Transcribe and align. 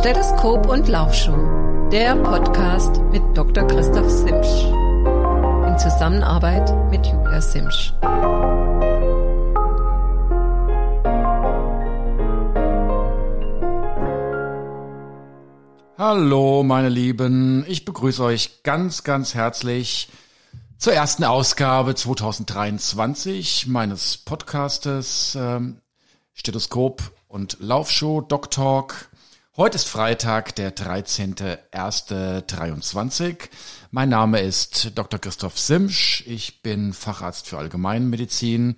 Stethoskop 0.00 0.66
und 0.66 0.88
Laufschuh, 0.88 1.90
der 1.90 2.16
Podcast 2.16 3.02
mit 3.12 3.20
Dr. 3.34 3.66
Christoph 3.66 4.08
Simsch. 4.08 4.64
In 5.68 5.78
Zusammenarbeit 5.78 6.72
mit 6.90 7.04
Julia 7.04 7.42
Simsch. 7.42 7.92
Hallo, 15.98 16.62
meine 16.62 16.88
Lieben. 16.88 17.66
Ich 17.68 17.84
begrüße 17.84 18.24
euch 18.24 18.62
ganz, 18.62 19.04
ganz 19.04 19.34
herzlich 19.34 20.08
zur 20.78 20.94
ersten 20.94 21.24
Ausgabe 21.24 21.94
2023 21.94 23.66
meines 23.66 24.16
Podcastes 24.16 25.36
ähm, 25.38 25.82
Stethoskop 26.32 27.02
und 27.28 27.58
Laufshow 27.60 28.22
Doc 28.22 28.50
Talk. 28.50 29.09
Heute 29.56 29.74
ist 29.74 29.88
Freitag, 29.88 30.54
der 30.54 30.76
13.01.23. 30.76 33.36
Mein 33.90 34.08
Name 34.08 34.38
ist 34.38 34.92
Dr. 34.94 35.18
Christoph 35.18 35.58
Simsch. 35.58 36.22
Ich 36.28 36.62
bin 36.62 36.92
Facharzt 36.92 37.48
für 37.48 37.58
Allgemeinmedizin 37.58 38.76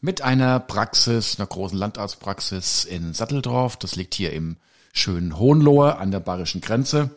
mit 0.00 0.20
einer 0.20 0.58
Praxis, 0.58 1.38
einer 1.38 1.46
großen 1.46 1.78
Landarztpraxis 1.78 2.84
in 2.84 3.14
Satteldorf. 3.14 3.76
Das 3.76 3.94
liegt 3.94 4.12
hier 4.12 4.32
im 4.32 4.56
schönen 4.92 5.38
Hohenlohe 5.38 5.98
an 5.98 6.10
der 6.10 6.18
bayerischen 6.18 6.62
Grenze. 6.62 7.10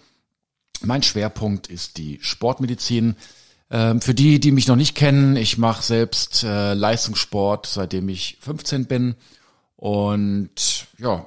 Mein 0.82 1.02
Schwerpunkt 1.02 1.66
ist 1.66 1.98
die 1.98 2.20
Sportmedizin. 2.22 3.16
Ähm, 3.72 4.00
für 4.00 4.14
die, 4.14 4.40
die 4.40 4.52
mich 4.52 4.68
noch 4.68 4.76
nicht 4.76 4.94
kennen, 4.94 5.38
ich 5.38 5.58
mache 5.58 5.82
selbst 5.82 6.44
äh, 6.44 6.76
Leistungssport, 6.76 7.66
seitdem 7.66 8.10
ich 8.10 8.38
15 8.42 8.86
bin. 8.86 9.16
Und 9.76 10.86
ja, 11.00 11.26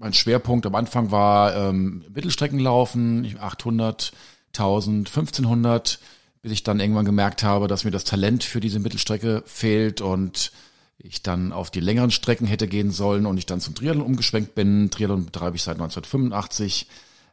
mein 0.00 0.14
Schwerpunkt 0.14 0.64
am 0.64 0.74
Anfang 0.74 1.10
war 1.10 1.54
ähm, 1.54 2.02
Mittelstreckenlaufen, 2.12 3.36
800, 3.38 4.12
1000, 4.56 5.08
1500, 5.08 6.00
bis 6.40 6.52
ich 6.52 6.62
dann 6.62 6.80
irgendwann 6.80 7.04
gemerkt 7.04 7.42
habe, 7.42 7.68
dass 7.68 7.84
mir 7.84 7.90
das 7.90 8.04
Talent 8.04 8.42
für 8.42 8.60
diese 8.60 8.80
Mittelstrecke 8.80 9.42
fehlt 9.44 10.00
und 10.00 10.52
ich 10.96 11.22
dann 11.22 11.52
auf 11.52 11.70
die 11.70 11.80
längeren 11.80 12.10
Strecken 12.10 12.46
hätte 12.46 12.66
gehen 12.66 12.90
sollen 12.90 13.26
und 13.26 13.36
ich 13.36 13.44
dann 13.44 13.60
zum 13.60 13.74
Triathlon 13.74 14.06
umgeschwenkt 14.06 14.54
bin. 14.54 14.90
Triathlon 14.90 15.26
betreibe 15.26 15.56
ich 15.56 15.62
seit 15.62 15.74
1985 15.74 16.86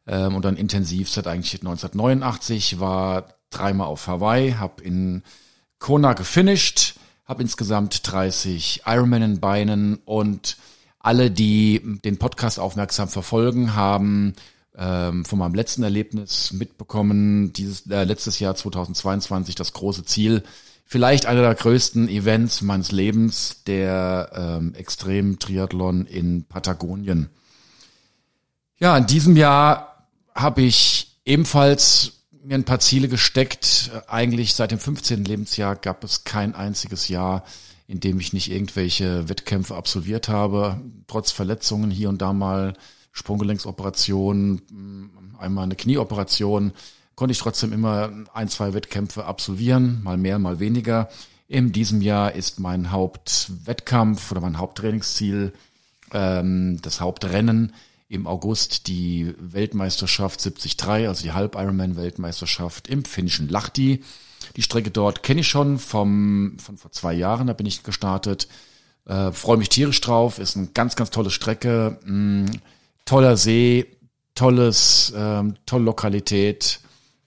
ähm, 0.06 0.36
und 0.36 0.44
dann 0.44 0.58
intensiv 0.58 1.10
seit 1.10 1.28
eigentlich 1.28 1.54
1989, 1.54 2.82
war 2.82 3.30
dreimal 3.50 3.88
auf 3.88 4.08
Hawaii, 4.08 4.54
habe 4.54 4.84
in 4.84 5.24
Kona 5.80 6.14
gefinisht, 6.14 6.96
habe 7.24 7.44
insgesamt 7.44 8.12
30 8.12 8.82
Ironman 8.86 9.22
in 9.22 9.40
Beinen 9.40 10.00
und 10.04 10.58
alle, 11.00 11.32
die 11.32 12.00
den 12.04 12.18
Podcast 12.18 12.60
aufmerksam 12.60 13.08
verfolgen, 13.08 13.76
haben 13.76 14.34
ähm, 14.78 15.26
von 15.26 15.40
meinem 15.40 15.56
letzten 15.56 15.84
Erlebnis 15.84 16.52
mitbekommen, 16.54 17.54
dieses 17.54 17.88
äh, 17.88 18.04
letztes 18.04 18.40
Jahr 18.40 18.56
2022 18.56 19.56
das 19.56 19.74
große 19.74 20.06
Ziel, 20.06 20.44
vielleicht 20.86 21.26
einer 21.26 21.42
der 21.42 21.56
größten 21.56 22.08
Events 22.10 22.62
meines 22.62 22.92
Lebens, 22.92 23.64
der 23.66 24.32
ähm, 24.34 24.74
Extrem-Triathlon 24.76 26.06
in 26.06 26.46
Patagonien. 26.46 27.30
Ja, 28.80 28.98
in 28.98 29.08
diesem 29.08 29.36
Jahr 29.36 30.08
habe 30.36 30.62
ich 30.62 31.20
ebenfalls 31.26 32.14
mir 32.44 32.56
ein 32.56 32.64
paar 32.64 32.80
Ziele 32.80 33.10
gesteckt. 33.10 33.92
Eigentlich 34.08 34.54
seit 34.54 34.72
dem 34.72 34.80
15. 34.80 35.26
Lebensjahr 35.26 35.76
gab 35.76 36.04
es 36.04 36.24
kein 36.24 36.56
einziges 36.56 37.08
Jahr, 37.08 37.44
in 37.88 38.00
dem 38.00 38.20
ich 38.20 38.34
nicht 38.34 38.52
irgendwelche 38.52 39.30
Wettkämpfe 39.30 39.76
absolviert 39.76 40.28
habe, 40.28 40.82
trotz 41.08 41.32
Verletzungen 41.32 41.90
hier 41.90 42.10
und 42.10 42.22
da 42.22 42.34
mal 42.34 42.74
Sprunggelenksoperationen, 43.14 44.62
einmal 45.40 45.64
eine 45.64 45.76
Knieoperation, 45.76 46.74
konnte 47.16 47.32
ich 47.32 47.40
trotzdem 47.40 47.74
immer 47.74 48.12
ein, 48.34 48.50
zwei 48.50 48.74
Wettkämpfe 48.74 49.26
absolvieren, 49.26 50.04
mal 50.04 50.18
mehr, 50.18 50.38
mal 50.38 50.60
weniger. 50.60 51.10
In 51.48 51.72
diesem 51.72 52.02
Jahr 52.02 52.34
ist 52.34 52.60
mein 52.60 52.92
Hauptwettkampf 52.92 54.32
oder 54.32 54.42
mein 54.42 54.58
Haupttrainingsziel 54.58 55.54
ähm, 56.12 56.80
das 56.82 57.02
Hauptrennen 57.02 57.74
im 58.10 58.28
August 58.28 58.88
die 58.88 59.34
Weltmeisterschaft 59.40 60.44
73, 60.44 61.08
also 61.08 61.24
die 61.24 61.32
Halb-Ironman-Weltmeisterschaft 61.32 62.88
im 62.88 63.04
finnischen 63.04 63.50
Lahti. 63.50 64.04
Die 64.56 64.62
Strecke 64.62 64.92
dort 64.92 65.24
kenne 65.24 65.42
ich 65.42 65.48
schon 65.48 65.80
vom, 65.80 66.58
von 66.60 66.78
vor 66.78 66.92
zwei 66.92 67.14
Jahren, 67.14 67.48
da 67.48 67.54
bin 67.54 67.66
ich 67.66 67.84
gestartet. 67.84 68.48
Äh, 69.06 69.32
Freue 69.32 69.58
mich 69.58 69.70
tierisch 69.70 70.02
drauf, 70.02 70.40
ist 70.40 70.58
eine 70.58 70.68
ganz, 70.68 70.96
ganz 70.96 71.10
tolle 71.10 71.30
Strecke. 71.30 72.00
Mm, 72.06 72.46
toller 73.06 73.38
See, 73.38 73.86
tolles, 74.36 75.14
ähm, 75.16 75.56
tolle 75.66 75.86
Lokalität, 75.86 76.80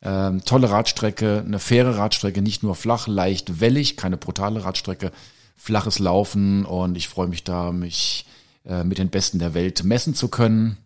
ähm, 0.02 0.44
tolle 0.44 0.70
Radstrecke, 0.70 1.42
eine 1.44 1.58
faire 1.58 1.96
Radstrecke, 1.96 2.40
nicht 2.42 2.62
nur 2.62 2.74
flach, 2.74 3.06
leicht 3.06 3.60
wellig, 3.60 3.96
keine 3.96 4.16
brutale 4.16 4.64
Radstrecke, 4.64 5.12
flaches 5.56 5.98
Laufen 5.98 6.64
und 6.64 6.96
ich 6.96 7.08
freue 7.08 7.28
mich 7.28 7.44
da, 7.44 7.72
mich 7.72 8.26
äh, 8.64 8.84
mit 8.84 8.98
den 8.98 9.10
Besten 9.10 9.38
der 9.38 9.54
Welt 9.54 9.84
messen 9.84 10.14
zu 10.14 10.28
können. 10.28 10.78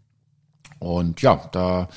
Und 0.79 1.23
ja, 1.23 1.49
da 1.53 1.89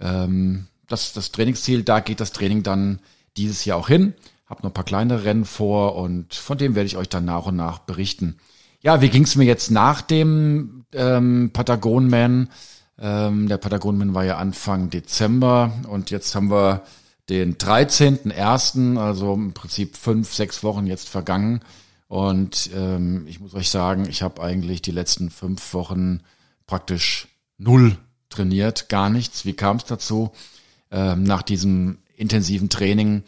ähm, 0.00 0.66
das, 0.88 1.12
das 1.12 1.32
Trainingsziel, 1.32 1.82
da 1.82 2.00
geht 2.00 2.20
das 2.20 2.32
Training 2.32 2.62
dann 2.62 3.00
dieses 3.36 3.64
Jahr 3.64 3.78
auch 3.78 3.88
hin. 3.88 4.14
Hab 4.46 4.62
noch 4.62 4.70
ein 4.70 4.74
paar 4.74 4.84
kleine 4.84 5.24
Rennen 5.24 5.44
vor 5.44 5.96
und 5.96 6.34
von 6.34 6.58
dem 6.58 6.74
werde 6.74 6.86
ich 6.86 6.96
euch 6.96 7.08
dann 7.08 7.24
nach 7.24 7.46
und 7.46 7.56
nach 7.56 7.80
berichten. 7.80 8.36
Ja, 8.80 9.00
wie 9.00 9.08
ging 9.08 9.24
es 9.24 9.36
mir 9.36 9.44
jetzt 9.44 9.70
nach 9.70 10.02
dem 10.02 10.84
ähm, 10.92 11.50
Patagon 11.52 12.08
Man? 12.08 12.48
Ähm, 12.98 13.48
der 13.48 13.58
Patagonman 13.58 14.14
war 14.14 14.24
ja 14.24 14.38
Anfang 14.38 14.90
Dezember 14.90 15.72
und 15.88 16.10
jetzt 16.10 16.34
haben 16.34 16.50
wir 16.50 16.82
den 17.28 17.56
13.01., 17.56 18.98
also 18.98 19.34
im 19.34 19.52
Prinzip 19.52 19.96
fünf, 19.96 20.32
sechs 20.32 20.62
Wochen 20.62 20.86
jetzt 20.86 21.08
vergangen. 21.08 21.60
Und 22.08 22.70
ähm, 22.74 23.26
ich 23.26 23.40
muss 23.40 23.54
euch 23.54 23.68
sagen, 23.68 24.06
ich 24.08 24.22
habe 24.22 24.40
eigentlich 24.42 24.80
die 24.80 24.92
letzten 24.92 25.30
fünf 25.30 25.74
Wochen 25.74 26.20
praktisch 26.66 27.28
null 27.58 27.98
trainiert, 28.28 28.88
gar 28.88 29.10
nichts. 29.10 29.44
Wie 29.44 29.54
kam 29.54 29.78
es 29.78 29.84
dazu? 29.84 30.30
Ähm, 30.90 31.24
nach 31.24 31.42
diesem 31.42 31.98
intensiven 32.16 32.68
Training, 32.68 33.22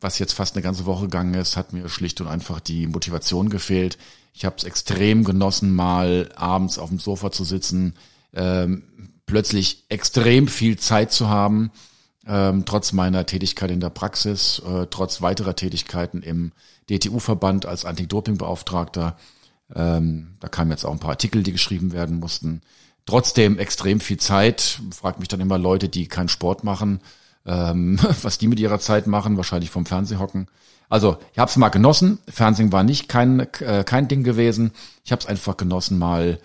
was 0.00 0.18
jetzt 0.18 0.34
fast 0.34 0.54
eine 0.54 0.62
ganze 0.62 0.86
Woche 0.86 1.04
gegangen 1.04 1.34
ist, 1.34 1.56
hat 1.56 1.72
mir 1.72 1.88
schlicht 1.88 2.20
und 2.20 2.28
einfach 2.28 2.60
die 2.60 2.86
Motivation 2.86 3.48
gefehlt. 3.48 3.98
Ich 4.32 4.44
habe 4.44 4.56
es 4.58 4.64
extrem 4.64 5.24
genossen, 5.24 5.74
mal 5.74 6.30
abends 6.36 6.78
auf 6.78 6.90
dem 6.90 6.98
Sofa 6.98 7.30
zu 7.30 7.44
sitzen, 7.44 7.94
ähm, 8.34 8.82
plötzlich 9.26 9.84
extrem 9.88 10.48
viel 10.48 10.78
Zeit 10.78 11.12
zu 11.12 11.28
haben, 11.28 11.70
ähm, 12.26 12.64
trotz 12.64 12.92
meiner 12.92 13.26
Tätigkeit 13.26 13.70
in 13.70 13.80
der 13.80 13.90
Praxis, 13.90 14.60
äh, 14.66 14.86
trotz 14.90 15.22
weiterer 15.22 15.56
Tätigkeiten 15.56 16.22
im 16.22 16.52
DTU-Verband 16.90 17.66
als 17.66 17.84
Anti-Doping-Beauftragter. 17.84 19.16
Ähm, 19.74 20.36
da 20.40 20.48
kamen 20.48 20.70
jetzt 20.70 20.84
auch 20.84 20.92
ein 20.92 20.98
paar 20.98 21.10
Artikel, 21.10 21.42
die 21.42 21.52
geschrieben 21.52 21.92
werden 21.92 22.18
mussten. 22.18 22.60
Trotzdem 23.06 23.58
extrem 23.58 24.00
viel 24.00 24.18
Zeit. 24.18 24.80
Fragt 24.90 25.18
mich 25.18 25.28
dann 25.28 25.40
immer 25.40 25.58
Leute, 25.58 25.88
die 25.88 26.08
keinen 26.08 26.28
Sport 26.28 26.64
machen, 26.64 27.00
ähm, 27.46 27.98
was 28.22 28.38
die 28.38 28.48
mit 28.48 28.60
ihrer 28.60 28.78
Zeit 28.78 29.06
machen, 29.06 29.36
wahrscheinlich 29.36 29.70
vom 29.70 29.86
Fernseh 29.86 30.16
hocken. 30.16 30.48
Also 30.88 31.16
ich 31.32 31.38
habe 31.38 31.50
es 31.50 31.56
mal 31.56 31.70
genossen. 31.70 32.18
Fernsehen 32.28 32.72
war 32.72 32.84
nicht 32.84 33.08
kein, 33.08 33.40
äh, 33.40 33.84
kein 33.86 34.08
Ding 34.08 34.22
gewesen. 34.22 34.72
Ich 35.04 35.12
habe 35.12 35.20
es 35.20 35.26
einfach 35.26 35.56
genossen, 35.56 35.98
mal 35.98 36.38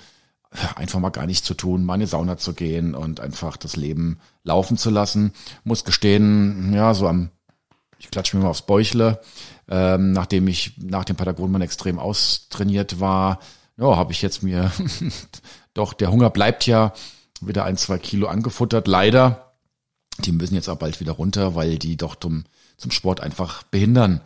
einfach 0.76 1.00
mal 1.00 1.10
gar 1.10 1.26
nichts 1.26 1.46
zu 1.46 1.54
tun, 1.54 1.86
mal 1.86 1.96
in 1.96 2.02
die 2.02 2.08
Sauna 2.08 2.38
zu 2.38 2.54
gehen 2.54 2.96
und 2.96 3.20
einfach 3.20 3.58
das 3.58 3.76
Leben 3.76 4.20
laufen 4.44 4.78
zu 4.78 4.90
lassen. 4.90 5.34
Muss 5.64 5.86
gestehen, 5.86 6.74
ja, 6.74 6.94
so 6.94 7.08
am, 7.08 7.30
ich 8.00 8.10
klatsche 8.10 8.38
mir 8.38 8.44
mal 8.44 8.50
aufs 8.50 8.64
Bäuchle, 8.64 9.22
ähm, 9.68 10.12
nachdem 10.12 10.48
ich 10.48 10.74
nach 10.78 11.06
dem 11.06 11.16
Patagonmann 11.16 11.62
extrem 11.62 12.00
austrainiert 12.00 13.00
war, 13.00 13.40
ja, 13.78 13.96
habe 13.96 14.12
ich 14.12 14.22
jetzt 14.22 14.42
mir 14.42 14.72
doch, 15.74 15.94
der 15.94 16.12
Hunger 16.12 16.30
bleibt 16.30 16.66
ja 16.66 16.94
wieder 17.42 17.66
ein, 17.66 17.78
zwei 17.78 17.98
Kilo 17.98 18.28
angefuttert, 18.28 18.88
leider. 18.88 19.49
Die 20.26 20.32
müssen 20.32 20.56
jetzt 20.56 20.70
auch 20.70 20.78
bald 20.78 21.00
wieder 21.00 21.14
runter, 21.14 21.56
weil 21.56 21.78
die 21.78 21.98
doch 21.98 22.16
zum, 22.16 22.44
zum 22.78 22.92
Sport 22.92 23.22
einfach 23.22 23.64
behindern. 23.64 24.22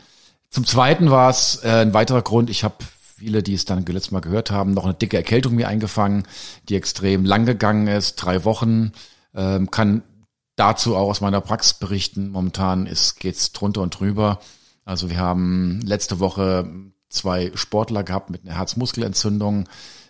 Zum 0.50 0.66
Zweiten 0.66 1.10
war 1.10 1.30
es 1.30 1.60
äh, 1.64 1.70
ein 1.70 1.94
weiterer 1.94 2.22
Grund, 2.22 2.50
ich 2.50 2.64
habe 2.64 2.76
viele, 3.24 3.42
die 3.42 3.54
es 3.54 3.66
dann 3.66 3.86
letztes 3.86 4.12
Mal 4.12 4.20
gehört 4.20 4.52
haben, 4.52 4.74
noch 4.74 4.86
eine 4.86 4.94
dicke 4.94 5.18
Erkältung 5.18 5.56
mir 5.56 5.68
eingefangen, 5.68 6.24
die 6.70 6.76
extrem 6.76 7.26
lang 7.26 7.46
gegangen 7.46 7.88
ist, 7.88 8.16
drei 8.16 8.44
Wochen. 8.44 8.92
Ähm, 9.34 9.72
kann 9.72 10.04
dazu 10.56 10.96
auch 10.96 11.10
aus 11.10 11.22
meiner 11.22 11.42
Praxis 11.42 11.76
berichten. 11.76 12.30
Momentan 12.30 12.86
ist 12.86 13.20
geht's 13.20 13.52
drunter 13.52 13.82
und 13.82 14.00
drüber. 14.00 14.40
Also 14.86 15.10
wir 15.10 15.18
haben 15.18 15.82
letzte 15.84 16.20
Woche 16.20 16.70
zwei 17.10 17.52
Sportler 17.56 18.04
gehabt 18.04 18.30
mit 18.30 18.44
einer 18.44 18.58
Herzmuskelentzündung. 18.58 19.70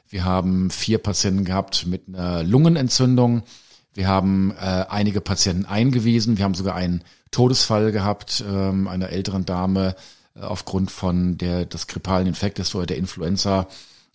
Wir 0.09 0.25
haben 0.25 0.69
vier 0.69 0.97
Patienten 0.97 1.45
gehabt 1.45 1.85
mit 1.85 2.07
einer 2.07 2.43
Lungenentzündung. 2.43 3.43
Wir 3.93 4.07
haben 4.07 4.51
äh, 4.59 4.85
einige 4.89 5.21
Patienten 5.21 5.65
eingewiesen. 5.65 6.37
Wir 6.37 6.45
haben 6.45 6.55
sogar 6.55 6.75
einen 6.75 7.03
Todesfall 7.31 7.91
gehabt, 7.91 8.43
ähm, 8.47 8.87
einer 8.87 9.09
älteren 9.09 9.45
Dame, 9.45 9.95
äh, 10.35 10.41
aufgrund 10.41 10.91
von 10.91 11.37
der 11.37 11.65
des 11.65 11.87
grippalen 11.87 12.27
Infektes 12.27 12.73
oder 12.75 12.85
der 12.85 12.97
Influenza. 12.97 13.67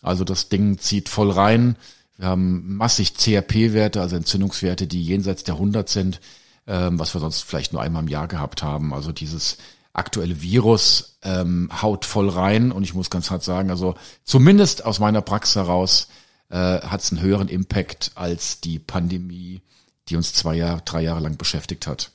Also 0.02 0.24
das 0.24 0.48
Ding 0.48 0.78
zieht 0.78 1.08
voll 1.08 1.30
rein. 1.30 1.76
Wir 2.16 2.28
haben 2.28 2.76
massig 2.76 3.14
CRP-Werte, 3.14 4.00
also 4.00 4.16
Entzündungswerte, 4.16 4.86
die 4.86 5.02
jenseits 5.02 5.44
der 5.44 5.54
100 5.54 5.88
sind, 5.88 6.20
ähm, 6.66 6.98
was 6.98 7.14
wir 7.14 7.20
sonst 7.20 7.42
vielleicht 7.42 7.72
nur 7.72 7.82
einmal 7.82 8.02
im 8.02 8.08
Jahr 8.08 8.26
gehabt 8.26 8.62
haben. 8.62 8.92
Also 8.92 9.12
dieses 9.12 9.58
aktuelle 9.92 10.42
Virus 10.42 11.18
ähm, 11.22 11.70
haut 11.82 12.04
voll 12.04 12.28
rein 12.28 12.72
und 12.72 12.82
ich 12.84 12.94
muss 12.94 13.10
ganz 13.10 13.30
hart 13.30 13.42
sagen, 13.42 13.70
also 13.70 13.94
zumindest 14.24 14.84
aus 14.84 14.98
meiner 15.00 15.22
Praxis 15.22 15.56
heraus 15.56 16.08
äh, 16.50 16.80
hat 16.80 17.00
es 17.00 17.12
einen 17.12 17.20
höheren 17.20 17.48
Impact 17.48 18.12
als 18.14 18.60
die 18.60 18.78
Pandemie, 18.78 19.62
die 20.08 20.16
uns 20.16 20.32
zwei 20.32 20.54
Jahre, 20.54 20.82
drei 20.84 21.02
Jahre 21.02 21.20
lang 21.20 21.36
beschäftigt 21.36 21.86
hat. 21.86 22.10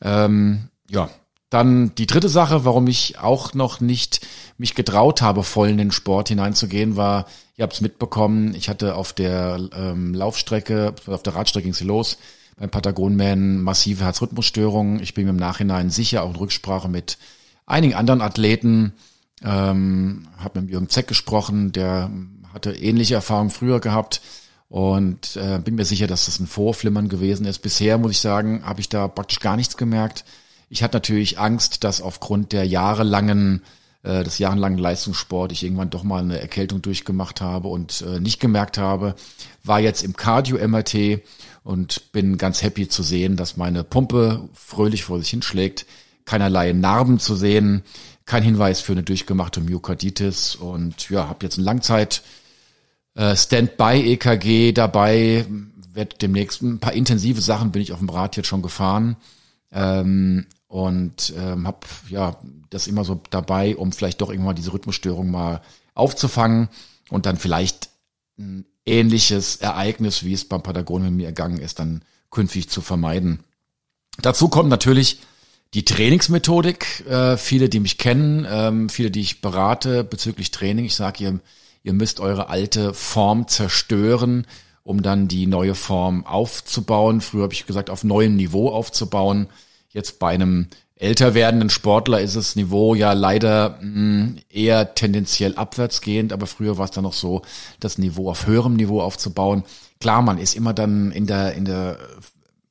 Ähm, 0.00 0.68
ja, 0.90 1.10
dann 1.52 1.94
die 1.96 2.06
dritte 2.06 2.28
Sache, 2.28 2.64
warum 2.64 2.86
ich 2.86 3.18
auch 3.18 3.52
noch 3.52 3.80
nicht 3.80 4.26
mich 4.56 4.74
getraut 4.74 5.20
habe, 5.20 5.42
voll 5.42 5.68
in 5.68 5.76
den 5.76 5.92
Sport 5.92 6.28
hineinzugehen, 6.28 6.96
war, 6.96 7.26
ihr 7.56 7.62
habt 7.64 7.74
es 7.74 7.82
mitbekommen, 7.82 8.54
ich 8.54 8.68
hatte 8.70 8.94
auf 8.94 9.12
der 9.12 9.60
ähm, 9.74 10.14
Laufstrecke, 10.14 10.94
auf 11.06 11.22
der 11.22 11.34
Radstrecke 11.34 11.64
ging 11.64 11.72
es 11.72 11.82
los, 11.82 12.16
beim 12.56 12.70
Patagonman 12.70 13.60
massive 13.60 14.04
Herzrhythmusstörungen. 14.04 15.00
Ich 15.00 15.14
bin 15.14 15.24
mir 15.24 15.30
im 15.30 15.36
Nachhinein 15.36 15.90
sicher, 15.90 16.22
auch 16.22 16.30
in 16.30 16.36
Rücksprache 16.36 16.88
mit 16.88 17.18
einigen 17.66 17.94
anderen 17.94 18.22
Athleten, 18.22 18.94
ähm, 19.42 20.28
habe 20.38 20.62
mit 20.62 20.70
Jürgen 20.70 20.88
Zeck 20.88 21.06
gesprochen, 21.06 21.72
der 21.72 22.10
hatte 22.52 22.72
ähnliche 22.72 23.14
Erfahrungen 23.14 23.50
früher 23.50 23.80
gehabt 23.80 24.20
und 24.68 25.36
äh, 25.36 25.58
bin 25.58 25.74
mir 25.74 25.84
sicher, 25.84 26.06
dass 26.06 26.26
das 26.26 26.40
ein 26.40 26.46
Vorflimmern 26.46 27.08
gewesen 27.08 27.46
ist. 27.46 27.58
Bisher 27.58 27.98
muss 27.98 28.12
ich 28.12 28.20
sagen, 28.20 28.64
habe 28.64 28.80
ich 28.80 28.88
da 28.88 29.08
praktisch 29.08 29.40
gar 29.40 29.56
nichts 29.56 29.76
gemerkt. 29.76 30.24
Ich 30.68 30.82
hatte 30.82 30.96
natürlich 30.96 31.38
Angst, 31.38 31.84
dass 31.84 32.00
aufgrund 32.00 32.52
der 32.52 32.66
jahrelangen 32.66 33.62
äh, 34.02 34.24
des 34.24 34.38
jahrelangen 34.38 34.78
Leistungssport 34.78 35.52
ich 35.52 35.62
irgendwann 35.62 35.90
doch 35.90 36.02
mal 36.02 36.22
eine 36.22 36.40
Erkältung 36.40 36.82
durchgemacht 36.82 37.40
habe 37.40 37.68
und 37.68 38.02
äh, 38.02 38.18
nicht 38.18 38.40
gemerkt 38.40 38.78
habe. 38.78 39.14
War 39.62 39.80
jetzt 39.80 40.02
im 40.02 40.16
Cardio-MRT 40.16 41.20
und 41.64 42.12
bin 42.12 42.38
ganz 42.38 42.62
happy 42.62 42.88
zu 42.88 43.02
sehen, 43.02 43.36
dass 43.36 43.56
meine 43.56 43.84
Pumpe 43.84 44.48
fröhlich 44.54 45.04
vor 45.04 45.18
sich 45.20 45.30
hinschlägt, 45.30 45.86
keinerlei 46.24 46.72
Narben 46.72 47.18
zu 47.18 47.36
sehen, 47.36 47.82
kein 48.24 48.42
Hinweis 48.42 48.80
für 48.80 48.92
eine 48.92 49.02
durchgemachte 49.02 49.60
Myokarditis 49.60 50.56
und 50.56 51.10
ja, 51.10 51.28
habe 51.28 51.44
jetzt 51.44 51.58
ein 51.58 51.64
Langzeit 51.64 52.22
äh, 53.14 53.36
Standby-EKG 53.36 54.72
dabei, 54.72 55.46
wird 55.94 56.22
demnächst 56.22 56.62
ein 56.62 56.78
paar 56.78 56.94
intensive 56.94 57.40
Sachen 57.40 57.72
bin 57.72 57.82
ich 57.82 57.92
auf 57.92 57.98
dem 57.98 58.08
Rad 58.08 58.36
jetzt 58.36 58.46
schon 58.46 58.62
gefahren 58.62 59.16
ähm, 59.70 60.46
und 60.66 61.34
ähm, 61.36 61.66
habe 61.66 61.80
ja 62.08 62.38
das 62.70 62.86
immer 62.86 63.04
so 63.04 63.20
dabei, 63.30 63.76
um 63.76 63.92
vielleicht 63.92 64.20
doch 64.20 64.30
irgendwann 64.30 64.56
diese 64.56 64.72
Rhythmusstörung 64.72 65.30
mal 65.30 65.60
aufzufangen 65.94 66.68
und 67.10 67.26
dann 67.26 67.36
vielleicht 67.36 67.90
ein 68.38 68.64
ähnliches 68.86 69.56
Ereignis, 69.56 70.24
wie 70.24 70.32
es 70.32 70.46
beim 70.46 70.62
Patagonen 70.62 71.08
mit 71.08 71.16
mir 71.16 71.26
ergangen 71.26 71.58
ist, 71.58 71.78
dann 71.78 72.02
künftig 72.30 72.70
zu 72.70 72.80
vermeiden. 72.80 73.40
Dazu 74.20 74.48
kommt 74.48 74.70
natürlich 74.70 75.20
die 75.74 75.84
Trainingsmethodik. 75.84 77.06
Äh, 77.06 77.36
viele, 77.36 77.68
die 77.68 77.80
mich 77.80 77.98
kennen, 77.98 78.46
ähm, 78.48 78.88
viele, 78.88 79.10
die 79.10 79.20
ich 79.20 79.40
berate 79.40 80.04
bezüglich 80.04 80.50
Training. 80.50 80.86
Ich 80.86 80.94
sage 80.94 81.24
ihr, 81.24 81.40
ihr 81.82 81.92
müsst 81.92 82.20
eure 82.20 82.48
alte 82.48 82.94
Form 82.94 83.48
zerstören, 83.48 84.46
um 84.84 85.02
dann 85.02 85.28
die 85.28 85.46
neue 85.46 85.74
Form 85.74 86.26
aufzubauen. 86.26 87.20
Früher 87.20 87.44
habe 87.44 87.54
ich 87.54 87.66
gesagt, 87.66 87.90
auf 87.90 88.04
neuem 88.04 88.36
Niveau 88.36 88.70
aufzubauen. 88.70 89.48
Jetzt 89.90 90.18
bei 90.18 90.30
einem 90.34 90.68
älter 90.96 91.34
werdenden 91.34 91.70
Sportler 91.70 92.20
ist 92.20 92.36
das 92.36 92.54
Niveau 92.54 92.94
ja 92.94 93.12
leider 93.12 93.78
mm, 93.80 94.38
eher 94.48 94.94
tendenziell 94.94 95.56
abwärts 95.56 96.00
gehend, 96.00 96.32
aber 96.32 96.46
früher 96.46 96.78
war 96.78 96.84
es 96.84 96.92
dann 96.92 97.04
noch 97.04 97.12
so, 97.12 97.42
das 97.80 97.98
Niveau 97.98 98.30
auf 98.30 98.46
höherem 98.46 98.74
Niveau 98.74 99.00
aufzubauen. 99.00 99.64
Klar, 100.00 100.22
man 100.22 100.38
ist 100.38 100.54
immer 100.54 100.72
dann 100.72 101.10
in 101.10 101.26
der, 101.26 101.54
in 101.54 101.64
der 101.64 101.98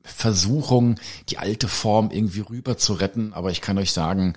Versuchung, 0.03 0.95
die 1.29 1.37
alte 1.37 1.67
Form 1.67 2.09
irgendwie 2.11 2.39
rüber 2.41 2.77
zu 2.77 2.93
retten, 2.93 3.33
aber 3.33 3.51
ich 3.51 3.61
kann 3.61 3.77
euch 3.77 3.91
sagen, 3.91 4.33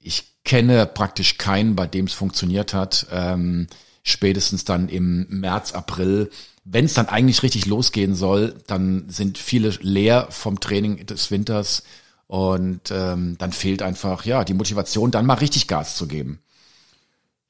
ich 0.00 0.42
kenne 0.44 0.86
praktisch 0.86 1.38
keinen, 1.38 1.74
bei 1.74 1.86
dem 1.86 2.06
es 2.06 2.12
funktioniert 2.12 2.74
hat. 2.74 3.06
Ähm, 3.10 3.66
spätestens 4.08 4.64
dann 4.64 4.88
im 4.88 5.26
März, 5.28 5.72
April, 5.72 6.30
wenn 6.64 6.84
es 6.84 6.94
dann 6.94 7.08
eigentlich 7.08 7.42
richtig 7.42 7.66
losgehen 7.66 8.14
soll, 8.14 8.54
dann 8.66 9.08
sind 9.08 9.38
viele 9.38 9.70
leer 9.80 10.26
vom 10.30 10.60
Training 10.60 11.06
des 11.06 11.30
Winters 11.30 11.82
und 12.26 12.90
ähm, 12.90 13.36
dann 13.38 13.52
fehlt 13.52 13.82
einfach 13.82 14.24
ja 14.24 14.44
die 14.44 14.54
Motivation, 14.54 15.10
dann 15.10 15.26
mal 15.26 15.34
richtig 15.34 15.66
Gas 15.66 15.96
zu 15.96 16.06
geben. 16.06 16.40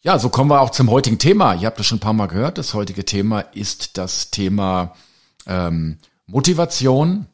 Ja, 0.02 0.18
so 0.20 0.28
kommen 0.28 0.50
wir 0.50 0.60
auch 0.60 0.70
zum 0.70 0.90
heutigen 0.90 1.18
Thema. 1.18 1.54
Ihr 1.54 1.66
habt 1.66 1.80
das 1.80 1.86
schon 1.86 1.96
ein 1.96 2.00
paar 2.00 2.12
Mal 2.12 2.26
gehört. 2.26 2.56
Das 2.56 2.72
heutige 2.74 3.04
Thema 3.04 3.40
ist 3.40 3.98
das 3.98 4.30
Thema 4.30 4.94
ähm, 5.46 5.98
Motivation. 6.26 7.26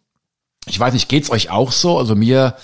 Ich 0.65 0.81
weiß 0.81 0.95
nicht, 0.95 1.11
geht's 1.11 1.31
euch 1.31 1.51
auch 1.51 1.73
so? 1.73 1.99
Also 1.99 2.17
mir 2.17 2.57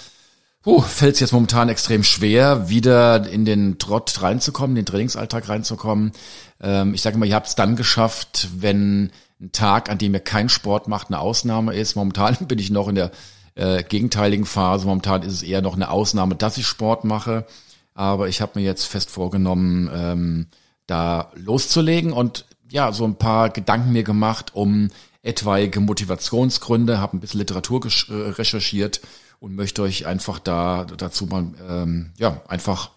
uh, 0.66 0.80
fällt 0.80 1.14
es 1.14 1.20
jetzt 1.20 1.32
momentan 1.32 1.68
extrem 1.68 2.04
schwer, 2.04 2.68
wieder 2.68 3.28
in 3.28 3.44
den 3.44 3.78
Trott 3.78 4.22
reinzukommen, 4.22 4.76
in 4.76 4.84
den 4.84 4.86
Trainingsalltag 4.86 5.48
reinzukommen. 5.48 6.12
Ähm, 6.60 6.94
ich 6.94 7.02
sage 7.02 7.16
immer, 7.16 7.26
ihr 7.26 7.34
habt 7.34 7.48
es 7.48 7.54
dann 7.54 7.76
geschafft, 7.76 8.48
wenn 8.56 9.10
ein 9.40 9.52
Tag, 9.52 9.90
an 9.90 9.98
dem 9.98 10.14
ihr 10.14 10.20
keinen 10.20 10.48
Sport 10.48 10.88
macht, 10.88 11.08
eine 11.08 11.18
Ausnahme 11.18 11.74
ist. 11.74 11.94
Momentan 11.96 12.36
bin 12.48 12.58
ich 12.58 12.70
noch 12.70 12.88
in 12.88 12.94
der 12.94 13.10
äh, 13.54 13.82
gegenteiligen 13.82 14.46
Phase. 14.46 14.86
Momentan 14.86 15.22
ist 15.22 15.32
es 15.32 15.42
eher 15.42 15.62
noch 15.62 15.74
eine 15.74 15.90
Ausnahme, 15.90 16.34
dass 16.34 16.58
ich 16.58 16.66
Sport 16.66 17.04
mache. 17.04 17.46
Aber 17.94 18.28
ich 18.28 18.40
habe 18.40 18.58
mir 18.58 18.64
jetzt 18.64 18.84
fest 18.84 19.10
vorgenommen, 19.10 19.90
ähm, 19.92 20.46
da 20.86 21.30
loszulegen 21.34 22.12
und 22.12 22.46
ja, 22.70 22.92
so 22.92 23.04
ein 23.04 23.16
paar 23.16 23.50
Gedanken 23.50 23.92
mir 23.92 24.04
gemacht, 24.04 24.54
um 24.54 24.90
etwaige 25.22 25.80
Motivationsgründe, 25.80 26.98
habe 26.98 27.16
ein 27.16 27.20
bisschen 27.20 27.40
Literatur 27.40 27.84
äh, 27.84 28.12
recherchiert 28.30 29.00
und 29.40 29.56
möchte 29.56 29.82
euch 29.82 30.06
einfach 30.06 30.38
da 30.38 30.84
dazu 30.84 31.26
mal 31.26 31.52
ähm, 31.68 32.12
ja 32.18 32.42
einfach 32.46 32.90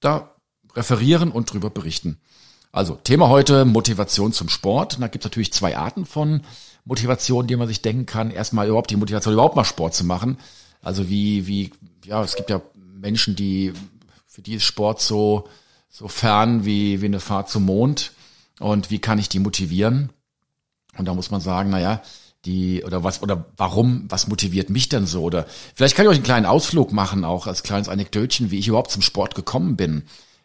da 0.00 0.34
referieren 0.74 1.30
und 1.30 1.52
drüber 1.52 1.70
berichten. 1.70 2.18
Also 2.72 2.94
Thema 2.94 3.28
heute 3.28 3.64
Motivation 3.64 4.32
zum 4.32 4.48
Sport. 4.48 4.98
Da 5.00 5.08
gibt 5.08 5.24
es 5.24 5.30
natürlich 5.30 5.52
zwei 5.52 5.76
Arten 5.76 6.06
von 6.06 6.42
Motivation, 6.84 7.46
die 7.46 7.56
man 7.56 7.68
sich 7.68 7.82
denken 7.82 8.06
kann, 8.06 8.30
erstmal 8.30 8.68
überhaupt 8.68 8.90
die 8.90 8.96
Motivation, 8.96 9.34
überhaupt 9.34 9.56
mal 9.56 9.64
Sport 9.64 9.94
zu 9.94 10.04
machen. 10.04 10.38
Also 10.82 11.08
wie, 11.08 11.46
wie, 11.46 11.72
ja, 12.04 12.22
es 12.22 12.36
gibt 12.36 12.50
ja 12.50 12.60
Menschen, 12.76 13.34
die, 13.34 13.72
für 14.26 14.42
die 14.42 14.54
ist 14.54 14.64
Sport 14.64 15.00
so, 15.00 15.48
so 15.88 16.06
fern 16.06 16.64
wie, 16.64 17.00
wie 17.00 17.06
eine 17.06 17.20
Fahrt 17.20 17.48
zum 17.48 17.64
Mond. 17.64 18.12
Und 18.60 18.90
wie 18.90 18.98
kann 18.98 19.18
ich 19.18 19.28
die 19.28 19.38
motivieren? 19.38 20.10
Und 20.96 21.06
da 21.06 21.14
muss 21.14 21.30
man 21.30 21.40
sagen, 21.40 21.70
na 21.70 21.80
ja, 21.80 22.02
die, 22.46 22.82
oder 22.84 23.04
was, 23.04 23.22
oder 23.22 23.46
warum, 23.56 24.06
was 24.08 24.28
motiviert 24.28 24.70
mich 24.70 24.88
denn 24.88 25.06
so? 25.06 25.22
Oder 25.22 25.46
vielleicht 25.74 25.96
kann 25.96 26.06
ich 26.06 26.10
euch 26.10 26.16
einen 26.16 26.24
kleinen 26.24 26.46
Ausflug 26.46 26.92
machen, 26.92 27.24
auch 27.24 27.46
als 27.46 27.62
kleines 27.62 27.88
Anekdötchen, 27.88 28.50
wie 28.50 28.58
ich 28.58 28.68
überhaupt 28.68 28.90
zum 28.90 29.02
Sport 29.02 29.34
gekommen 29.34 29.76
bin. 29.76 30.04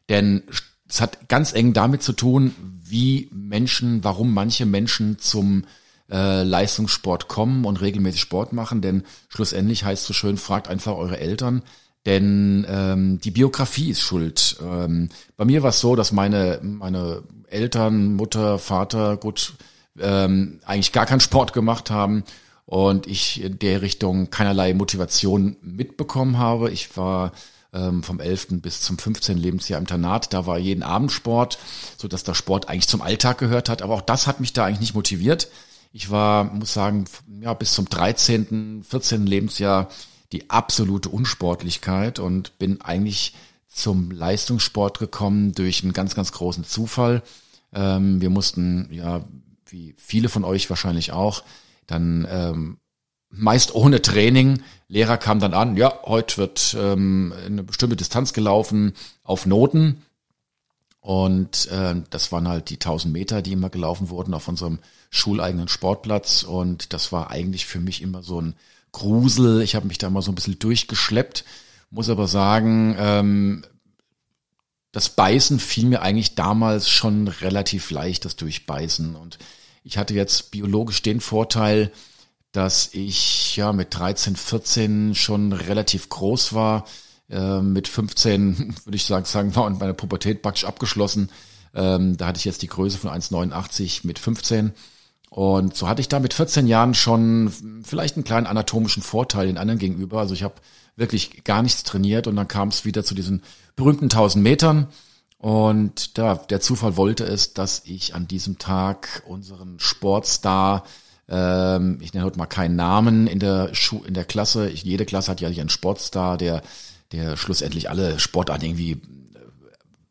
Denn 0.09 0.43
es 0.89 0.99
hat 0.99 1.29
ganz 1.29 1.53
eng 1.53 1.73
damit 1.73 2.03
zu 2.03 2.13
tun, 2.13 2.53
wie 2.83 3.29
Menschen, 3.31 4.03
warum 4.03 4.33
manche 4.33 4.65
Menschen 4.65 5.19
zum 5.19 5.63
äh, 6.11 6.43
Leistungssport 6.43 7.29
kommen 7.29 7.63
und 7.65 7.79
regelmäßig 7.79 8.19
Sport 8.19 8.51
machen, 8.51 8.81
denn 8.81 9.03
schlussendlich 9.29 9.85
heißt 9.85 10.03
so 10.03 10.13
schön, 10.13 10.37
fragt 10.37 10.67
einfach 10.67 10.95
eure 10.97 11.17
Eltern, 11.17 11.63
denn 12.05 12.65
ähm, 12.67 13.19
die 13.21 13.31
Biografie 13.31 13.91
ist 13.91 14.01
schuld. 14.01 14.57
Ähm, 14.61 15.09
bei 15.37 15.45
mir 15.45 15.63
war 15.63 15.69
es 15.69 15.79
so, 15.79 15.95
dass 15.95 16.11
meine, 16.11 16.59
meine 16.61 17.23
Eltern, 17.47 18.15
Mutter, 18.15 18.59
Vater, 18.59 19.15
gut, 19.17 19.53
ähm, 19.99 20.59
eigentlich 20.65 20.91
gar 20.91 21.05
keinen 21.05 21.19
Sport 21.19 21.53
gemacht 21.53 21.91
haben 21.91 22.23
und 22.65 23.07
ich 23.07 23.41
in 23.43 23.59
der 23.59 23.81
Richtung 23.81 24.29
keinerlei 24.29 24.73
Motivation 24.73 25.57
mitbekommen 25.61 26.37
habe. 26.37 26.71
Ich 26.71 26.95
war 26.95 27.31
ähm, 27.73 28.03
vom 28.03 28.19
11. 28.19 28.61
bis 28.61 28.81
zum 28.81 28.97
15. 28.97 29.37
Lebensjahr 29.37 29.77
im 29.77 29.83
Internat. 29.83 30.33
Da 30.33 30.45
war 30.45 30.57
jeden 30.57 30.83
Abend 30.83 31.11
Sport, 31.11 31.57
so 31.97 32.07
dass 32.07 32.23
der 32.23 32.33
Sport 32.33 32.69
eigentlich 32.69 32.87
zum 32.87 33.01
Alltag 33.01 33.37
gehört 33.37 33.69
hat. 33.69 33.81
Aber 33.81 33.95
auch 33.95 34.01
das 34.01 34.27
hat 34.27 34.39
mich 34.39 34.53
da 34.53 34.65
eigentlich 34.65 34.81
nicht 34.81 34.95
motiviert. 34.95 35.47
Ich 35.93 36.09
war, 36.09 36.45
muss 36.45 36.73
sagen, 36.73 37.05
ja, 37.41 37.53
bis 37.53 37.73
zum 37.73 37.89
13., 37.89 38.83
14. 38.87 39.25
Lebensjahr 39.25 39.89
die 40.31 40.49
absolute 40.49 41.09
Unsportlichkeit 41.09 42.19
und 42.19 42.57
bin 42.57 42.81
eigentlich 42.81 43.35
zum 43.67 44.11
Leistungssport 44.11 44.99
gekommen 44.99 45.53
durch 45.53 45.83
einen 45.83 45.93
ganz, 45.93 46.15
ganz 46.15 46.31
großen 46.31 46.63
Zufall. 46.63 47.21
Ähm, 47.73 48.21
wir 48.21 48.29
mussten, 48.29 48.87
ja, 48.91 49.21
wie 49.71 49.95
viele 49.97 50.29
von 50.29 50.43
euch 50.43 50.69
wahrscheinlich 50.69 51.11
auch, 51.11 51.43
dann 51.87 52.27
ähm, 52.29 52.77
meist 53.29 53.73
ohne 53.73 54.01
Training. 54.01 54.61
Lehrer 54.87 55.17
kam 55.17 55.39
dann 55.39 55.53
an, 55.53 55.77
ja, 55.77 55.99
heute 56.03 56.37
wird 56.37 56.75
ähm, 56.79 57.33
eine 57.45 57.63
bestimmte 57.63 57.95
Distanz 57.95 58.33
gelaufen 58.33 58.93
auf 59.23 59.45
Noten. 59.45 60.03
Und 60.99 61.67
äh, 61.71 61.95
das 62.11 62.31
waren 62.31 62.47
halt 62.47 62.69
die 62.69 62.75
1000 62.75 63.11
Meter, 63.11 63.41
die 63.41 63.53
immer 63.53 63.69
gelaufen 63.69 64.09
wurden 64.09 64.35
auf 64.35 64.47
unserem 64.47 64.79
schuleigenen 65.09 65.67
Sportplatz. 65.67 66.43
Und 66.43 66.93
das 66.93 67.11
war 67.11 67.31
eigentlich 67.31 67.65
für 67.65 67.79
mich 67.79 68.01
immer 68.01 68.21
so 68.21 68.39
ein 68.39 68.55
Grusel. 68.91 69.61
Ich 69.61 69.75
habe 69.75 69.87
mich 69.87 69.97
da 69.97 70.09
mal 70.09 70.21
so 70.21 70.31
ein 70.31 70.35
bisschen 70.35 70.59
durchgeschleppt. 70.59 71.43
Muss 71.89 72.09
aber 72.09 72.27
sagen, 72.27 72.95
ähm, 72.99 73.63
das 74.91 75.09
Beißen 75.09 75.59
fiel 75.59 75.85
mir 75.85 76.01
eigentlich 76.01 76.35
damals 76.35 76.89
schon 76.89 77.27
relativ 77.27 77.91
leicht, 77.91 78.25
das 78.25 78.35
Durchbeißen. 78.35 79.15
Und 79.15 79.37
Ich 79.83 79.97
hatte 79.97 80.13
jetzt 80.13 80.51
biologisch 80.51 81.01
den 81.01 81.21
Vorteil, 81.21 81.91
dass 82.51 82.89
ich 82.93 83.55
ja 83.55 83.71
mit 83.71 83.95
13, 83.95 84.35
14 84.35 85.15
schon 85.15 85.53
relativ 85.53 86.09
groß 86.09 86.53
war. 86.53 86.85
Äh, 87.29 87.61
mit 87.61 87.87
15 87.87 88.75
würde 88.85 88.95
ich 88.95 89.05
sagen, 89.05 89.55
war 89.55 89.65
und 89.65 89.79
meine 89.79 89.93
Pubertät 89.93 90.41
praktisch 90.41 90.65
abgeschlossen. 90.65 91.29
Ähm, 91.73 92.17
da 92.17 92.27
hatte 92.27 92.39
ich 92.39 92.45
jetzt 92.45 92.61
die 92.61 92.67
Größe 92.67 92.97
von 92.97 93.09
1,89 93.09 94.05
mit 94.05 94.19
15. 94.19 94.73
Und 95.29 95.77
so 95.77 95.87
hatte 95.87 96.01
ich 96.01 96.09
da 96.09 96.19
mit 96.19 96.33
14 96.33 96.67
Jahren 96.67 96.93
schon 96.93 97.81
vielleicht 97.85 98.17
einen 98.17 98.25
kleinen 98.25 98.47
anatomischen 98.47 99.01
Vorteil 99.01 99.47
den 99.47 99.57
anderen 99.57 99.79
gegenüber. 99.79 100.19
Also 100.19 100.33
ich 100.33 100.43
habe 100.43 100.55
wirklich 100.95 101.43
gar 101.43 101.61
nichts 101.61 101.83
trainiert 101.83 102.27
und 102.27 102.35
dann 102.35 102.47
kam 102.47 102.69
es 102.69 102.85
wieder 102.85 103.03
zu 103.03 103.15
diesen 103.15 103.43
berühmten 103.75 104.05
1000 104.05 104.43
Metern. 104.43 104.87
Und 105.37 106.19
da, 106.19 106.35
der 106.35 106.61
Zufall 106.61 106.97
wollte 106.97 107.23
es, 107.23 107.53
dass 107.53 107.81
ich 107.85 108.13
an 108.13 108.27
diesem 108.27 108.59
Tag 108.59 109.23
unseren 109.25 109.79
Sportstar, 109.79 110.83
ähm, 111.27 111.97
ich 111.99 112.13
nenne 112.13 112.25
heute 112.25 112.37
mal 112.37 112.45
keinen 112.45 112.75
Namen 112.75 113.25
in 113.25 113.39
der 113.39 113.73
Schu 113.73 114.03
in 114.03 114.13
der 114.13 114.25
Klasse, 114.25 114.69
ich, 114.69 114.83
jede 114.83 115.05
Klasse 115.05 115.31
hat 115.31 115.41
ja 115.41 115.47
einen 115.47 115.69
Sportstar, 115.69 116.37
der, 116.37 116.61
der 117.11 117.37
schlussendlich 117.37 117.89
alle 117.89 118.19
Sportarten 118.19 118.65
irgendwie 118.65 118.91
äh, 118.91 118.97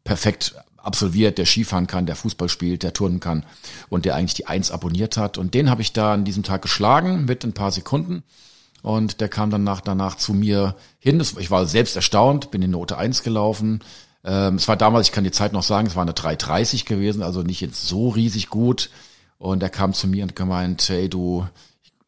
perfekt 0.03 0.57
absolviert, 0.77 1.39
der 1.39 1.47
Skifahren 1.47 1.87
kann, 1.87 2.07
der 2.07 2.17
Fußball 2.17 2.49
spielt, 2.49 2.83
der 2.83 2.93
turnen 2.93 3.21
kann 3.21 3.45
und 3.89 4.07
der 4.07 4.17
eigentlich 4.17 4.35
die 4.35 4.47
Eins 4.47 4.73
abonniert 4.73 5.17
hat. 5.17 5.39
Und 5.39 5.55
den 5.55 5.71
habe 5.71 5.83
ich 5.83 5.93
da 5.93 6.15
an 6.15 6.25
diesem 6.25 6.43
Tag 6.43 6.63
geschlagen 6.63 7.25
mit 7.27 7.45
ein 7.45 7.53
paar 7.53 7.71
Sekunden. 7.71 8.25
Und 8.83 9.21
der 9.21 9.29
kam 9.29 9.51
dann 9.51 9.65
nach, 9.65 9.81
danach 9.81 10.17
zu 10.17 10.33
mir 10.33 10.75
hin. 10.99 11.21
Ich 11.39 11.51
war 11.51 11.67
selbst 11.67 11.97
erstaunt, 11.97 12.51
bin 12.51 12.63
in 12.63 12.71
Note 12.71 12.97
1 12.97 13.23
gelaufen. 13.23 13.81
Ähm, 14.25 14.57
es 14.57 14.69
war 14.69 14.77
damals, 14.77 15.09
ich 15.09 15.13
kann 15.13 15.25
die 15.25 15.31
Zeit 15.31 15.53
noch 15.53 15.63
sagen, 15.63 15.87
es 15.87 15.97
war 15.97 16.03
eine 16.03 16.15
330 16.15 16.85
gewesen, 16.85 17.23
also 17.23 17.43
nicht 17.43 17.61
jetzt 17.61 17.87
so 17.87 18.09
riesig 18.09 18.49
gut. 18.49 18.91
Und 19.39 19.63
er 19.63 19.71
kam 19.71 19.95
zu 19.95 20.07
mir 20.07 20.25
und 20.25 20.37
gemeint, 20.37 20.87
hey 20.89 21.09
du, 21.09 21.47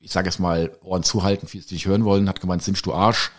ich 0.00 0.12
sage 0.12 0.28
jetzt 0.28 0.40
mal, 0.40 0.70
Ohren 0.82 1.02
zuhalten, 1.02 1.48
wie 1.50 1.58
es 1.58 1.66
dich 1.66 1.86
hören 1.86 2.04
wollen, 2.04 2.28
hat 2.28 2.40
gemeint, 2.40 2.62
Simsch, 2.62 2.82
du 2.82 2.92
Arsch. 2.92 3.30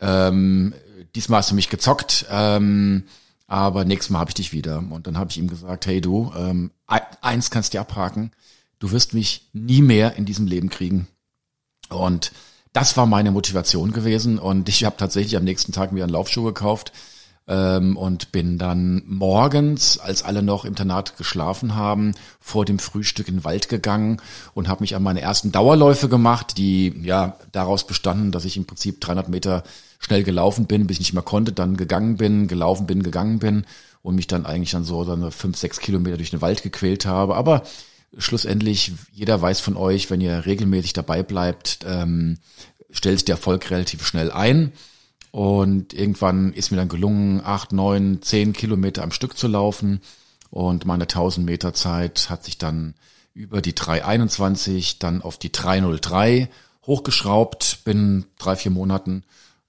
Ähm, 0.00 0.74
diesmal 1.14 1.38
hast 1.38 1.50
du 1.50 1.54
mich 1.54 1.68
gezockt. 1.68 2.26
Ähm, 2.30 3.04
aber 3.46 3.84
nächstes 3.84 4.10
Mal 4.10 4.20
habe 4.20 4.30
ich 4.30 4.34
dich 4.34 4.52
wieder. 4.52 4.78
Und 4.78 5.06
dann 5.06 5.18
habe 5.18 5.30
ich 5.30 5.38
ihm 5.38 5.48
gesagt, 5.48 5.86
hey 5.86 6.00
du, 6.00 6.32
ähm, 6.36 6.70
eins 6.86 7.50
kannst 7.50 7.74
du 7.74 7.80
abhaken, 7.80 8.32
du 8.78 8.90
wirst 8.90 9.14
mich 9.14 9.48
nie 9.52 9.82
mehr 9.82 10.16
in 10.16 10.24
diesem 10.24 10.46
Leben 10.46 10.70
kriegen. 10.70 11.06
Und 11.90 12.32
das 12.74 12.96
war 12.96 13.06
meine 13.06 13.30
Motivation 13.30 13.92
gewesen. 13.92 14.38
Und 14.38 14.68
ich 14.68 14.84
habe 14.84 14.96
tatsächlich 14.98 15.36
am 15.36 15.44
nächsten 15.44 15.72
Tag 15.72 15.92
mir 15.92 16.02
einen 16.02 16.12
Laufschuh 16.12 16.42
gekauft 16.42 16.92
ähm, 17.46 17.96
und 17.96 18.32
bin 18.32 18.58
dann 18.58 19.02
morgens, 19.06 19.98
als 19.98 20.24
alle 20.24 20.42
noch 20.42 20.64
im 20.64 20.70
Internat 20.70 21.16
geschlafen 21.16 21.76
haben, 21.76 22.14
vor 22.40 22.64
dem 22.64 22.80
Frühstück 22.80 23.28
in 23.28 23.36
den 23.36 23.44
Wald 23.44 23.68
gegangen 23.68 24.20
und 24.54 24.68
habe 24.68 24.82
mich 24.82 24.96
an 24.96 25.04
meine 25.04 25.20
ersten 25.20 25.52
Dauerläufe 25.52 26.08
gemacht, 26.08 26.58
die 26.58 26.92
ja 27.04 27.38
daraus 27.52 27.86
bestanden, 27.86 28.32
dass 28.32 28.44
ich 28.44 28.56
im 28.56 28.66
Prinzip 28.66 29.00
300 29.00 29.28
Meter 29.28 29.62
schnell 30.00 30.24
gelaufen 30.24 30.66
bin, 30.66 30.88
bis 30.88 30.96
ich 30.96 31.00
nicht 31.00 31.14
mehr 31.14 31.22
konnte, 31.22 31.52
dann 31.52 31.76
gegangen 31.76 32.16
bin, 32.16 32.48
gelaufen 32.48 32.86
bin, 32.86 33.04
gegangen 33.04 33.38
bin 33.38 33.66
und 34.02 34.16
mich 34.16 34.26
dann 34.26 34.46
eigentlich 34.46 34.72
dann 34.72 34.84
so 34.84 35.04
dann 35.04 35.30
fünf, 35.30 35.56
sechs 35.56 35.78
Kilometer 35.78 36.16
durch 36.16 36.30
den 36.30 36.42
Wald 36.42 36.64
gequält 36.64 37.06
habe. 37.06 37.36
Aber 37.36 37.62
schlussendlich, 38.18 38.92
jeder 39.12 39.40
weiß 39.40 39.60
von 39.60 39.76
euch, 39.76 40.10
wenn 40.10 40.20
ihr 40.20 40.46
regelmäßig 40.46 40.92
dabei 40.92 41.22
bleibt, 41.22 41.80
ähm, 41.86 42.38
stellt 42.90 43.18
sich 43.18 43.24
der 43.24 43.36
Erfolg 43.36 43.70
relativ 43.70 44.06
schnell 44.06 44.30
ein. 44.30 44.72
Und 45.30 45.92
irgendwann 45.92 46.52
ist 46.52 46.70
mir 46.70 46.76
dann 46.76 46.88
gelungen, 46.88 47.40
acht, 47.44 47.72
neun, 47.72 48.22
zehn 48.22 48.52
Kilometer 48.52 49.02
am 49.02 49.10
Stück 49.10 49.36
zu 49.36 49.48
laufen. 49.48 50.00
Und 50.50 50.84
meine 50.84 51.04
1000 51.04 51.44
Meter 51.44 51.74
Zeit 51.74 52.30
hat 52.30 52.44
sich 52.44 52.58
dann 52.58 52.94
über 53.32 53.60
die 53.60 53.74
321, 53.74 55.00
dann 55.00 55.22
auf 55.22 55.38
die 55.38 55.50
303 55.50 56.48
hochgeschraubt, 56.86 57.80
bin 57.84 58.26
drei, 58.38 58.54
vier 58.54 58.70
Monaten 58.70 59.24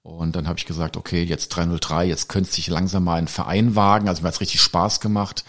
und 0.06 0.36
dann 0.36 0.46
habe 0.46 0.56
ich 0.56 0.66
gesagt, 0.66 0.96
okay, 0.96 1.24
jetzt 1.24 1.48
303, 1.48 2.06
jetzt 2.06 2.28
könnte 2.28 2.52
sich 2.52 2.68
langsam 2.68 3.02
mal 3.02 3.16
ein 3.16 3.26
Verein 3.26 3.74
wagen. 3.74 4.08
Also 4.08 4.22
mir 4.22 4.28
hat's 4.28 4.40
richtig 4.40 4.60
Spaß 4.60 5.00
gemacht. 5.00 5.44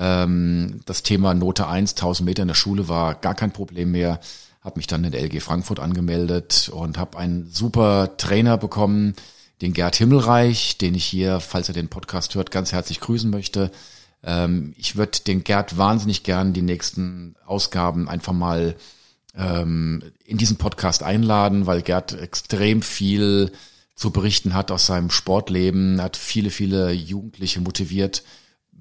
Ähm, 0.00 0.80
das 0.86 1.02
Thema 1.02 1.34
Note 1.34 1.68
1, 1.68 1.92
1000 1.92 2.26
Meter 2.26 2.42
in 2.42 2.48
der 2.48 2.54
Schule 2.54 2.88
war 2.88 3.14
gar 3.14 3.34
kein 3.34 3.52
Problem 3.52 3.92
mehr. 3.92 4.18
Habe 4.62 4.78
mich 4.78 4.86
dann 4.86 5.04
in 5.04 5.12
der 5.12 5.22
LG 5.22 5.40
Frankfurt 5.40 5.78
angemeldet 5.78 6.70
und 6.72 6.98
habe 6.98 7.18
einen 7.18 7.50
super 7.50 8.16
Trainer 8.16 8.56
bekommen, 8.56 9.14
den 9.60 9.74
Gerd 9.74 9.96
Himmelreich, 9.96 10.78
den 10.78 10.94
ich 10.94 11.04
hier, 11.04 11.40
falls 11.40 11.68
er 11.68 11.74
den 11.74 11.88
Podcast 11.88 12.34
hört, 12.34 12.50
ganz 12.50 12.72
herzlich 12.72 13.00
grüßen 13.00 13.30
möchte. 13.30 13.70
Ähm, 14.24 14.74
ich 14.78 14.96
würde 14.96 15.20
den 15.26 15.44
Gerd 15.44 15.76
wahnsinnig 15.76 16.22
gern 16.22 16.54
die 16.54 16.62
nächsten 16.62 17.36
Ausgaben 17.44 18.08
einfach 18.08 18.32
mal 18.32 18.76
ähm, 19.36 20.02
in 20.24 20.38
diesen 20.38 20.56
Podcast 20.56 21.02
einladen, 21.02 21.66
weil 21.66 21.82
Gerd 21.82 22.18
extrem 22.18 22.80
viel 22.80 23.52
zu 23.94 24.10
berichten 24.10 24.54
hat 24.54 24.70
aus 24.70 24.86
seinem 24.86 25.10
Sportleben, 25.10 26.00
hat 26.00 26.16
viele, 26.16 26.48
viele 26.48 26.90
Jugendliche 26.90 27.60
motiviert, 27.60 28.22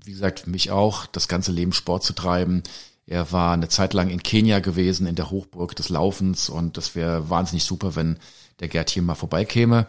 wie 0.09 0.13
gesagt, 0.13 0.47
mich 0.47 0.71
auch, 0.71 1.05
das 1.05 1.27
ganze 1.27 1.51
Leben 1.51 1.71
Sport 1.71 2.03
zu 2.03 2.13
treiben. 2.13 2.63
Er 3.05 3.31
war 3.31 3.53
eine 3.53 3.69
Zeit 3.69 3.93
lang 3.93 4.09
in 4.09 4.23
Kenia 4.23 4.57
gewesen, 4.57 5.05
in 5.05 5.13
der 5.13 5.29
Hochburg 5.29 5.75
des 5.75 5.89
Laufens 5.89 6.49
und 6.49 6.77
das 6.77 6.95
wäre 6.95 7.29
wahnsinnig 7.29 7.63
super, 7.63 7.95
wenn 7.95 8.17
der 8.59 8.69
Gerd 8.69 8.89
hier 8.89 9.03
mal 9.03 9.13
vorbeikäme. 9.13 9.85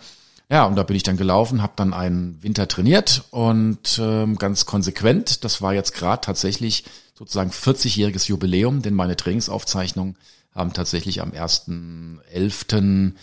Ja, 0.51 0.67
und 0.67 0.77
da 0.77 0.83
bin 0.83 0.95
ich 0.95 1.05
dann 1.05 1.17
gelaufen, 1.17 1.63
habe 1.63 1.73
dann 1.77 1.95
einen 1.95 2.43
Winter 2.43 2.69
trainiert 2.69 3.25
und 3.31 3.99
ähm, 3.99 4.37
ganz 4.37 4.67
konsequent, 4.67 5.43
das 5.43 5.63
war 5.63 5.73
jetzt 5.73 5.95
gerade 5.95 6.21
tatsächlich 6.21 6.85
sozusagen 7.15 7.51
40-jähriges 7.51 8.29
Jubiläum, 8.29 8.83
denn 8.83 8.93
meine 8.93 9.17
Trainingsaufzeichnungen 9.17 10.17
haben 10.55 10.75
tatsächlich 10.75 11.23
am 11.23 11.31
1.11. 11.31 13.15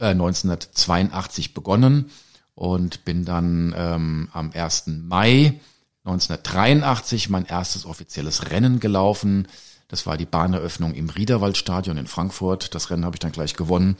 1982 0.00 1.46
äh, 1.46 1.52
begonnen 1.52 2.10
und 2.54 3.04
bin 3.04 3.26
dann 3.26 3.74
ähm, 3.76 4.30
am 4.32 4.52
1. 4.54 4.84
Mai 4.86 5.60
1983 6.04 7.30
mein 7.30 7.46
erstes 7.46 7.86
offizielles 7.86 8.50
Rennen 8.50 8.78
gelaufen. 8.80 9.48
Das 9.88 10.06
war 10.06 10.16
die 10.16 10.26
Bahneröffnung 10.26 10.94
im 10.94 11.08
Riederwaldstadion 11.08 11.96
in 11.96 12.06
Frankfurt. 12.06 12.74
Das 12.74 12.90
Rennen 12.90 13.04
habe 13.04 13.16
ich 13.16 13.20
dann 13.20 13.32
gleich 13.32 13.54
gewonnen 13.54 13.96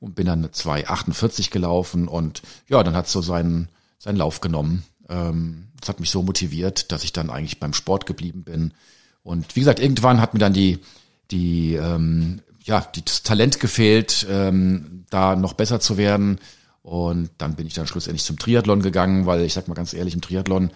und 0.00 0.14
bin 0.14 0.26
dann 0.26 0.40
eine 0.40 0.48
2,48 0.48 1.50
gelaufen 1.50 2.06
und 2.06 2.42
ja, 2.68 2.82
dann 2.82 2.94
hat 2.94 3.08
so 3.08 3.20
seinen, 3.22 3.68
seinen 3.98 4.16
Lauf 4.16 4.40
genommen. 4.40 4.84
Ähm, 5.08 5.68
das 5.80 5.88
hat 5.88 6.00
mich 6.00 6.10
so 6.10 6.22
motiviert, 6.22 6.92
dass 6.92 7.04
ich 7.04 7.12
dann 7.12 7.30
eigentlich 7.30 7.60
beim 7.60 7.72
Sport 7.72 8.06
geblieben 8.06 8.44
bin. 8.44 8.74
Und 9.22 9.56
wie 9.56 9.60
gesagt, 9.60 9.80
irgendwann 9.80 10.20
hat 10.20 10.34
mir 10.34 10.40
dann 10.40 10.52
die, 10.52 10.78
die 11.30 11.74
ähm, 11.74 12.40
ja, 12.62 12.86
das 13.04 13.22
Talent 13.22 13.60
gefehlt, 13.60 14.26
ähm, 14.30 15.04
da 15.10 15.34
noch 15.34 15.54
besser 15.54 15.80
zu 15.80 15.96
werden. 15.96 16.38
Und 16.82 17.30
dann 17.38 17.54
bin 17.54 17.66
ich 17.66 17.74
dann 17.74 17.86
schlussendlich 17.86 18.24
zum 18.24 18.38
Triathlon 18.38 18.82
gegangen, 18.82 19.26
weil 19.26 19.42
ich 19.42 19.54
sag 19.54 19.68
mal 19.68 19.74
ganz 19.74 19.92
ehrlich, 19.92 20.14
im 20.14 20.20
Triathlon 20.20 20.70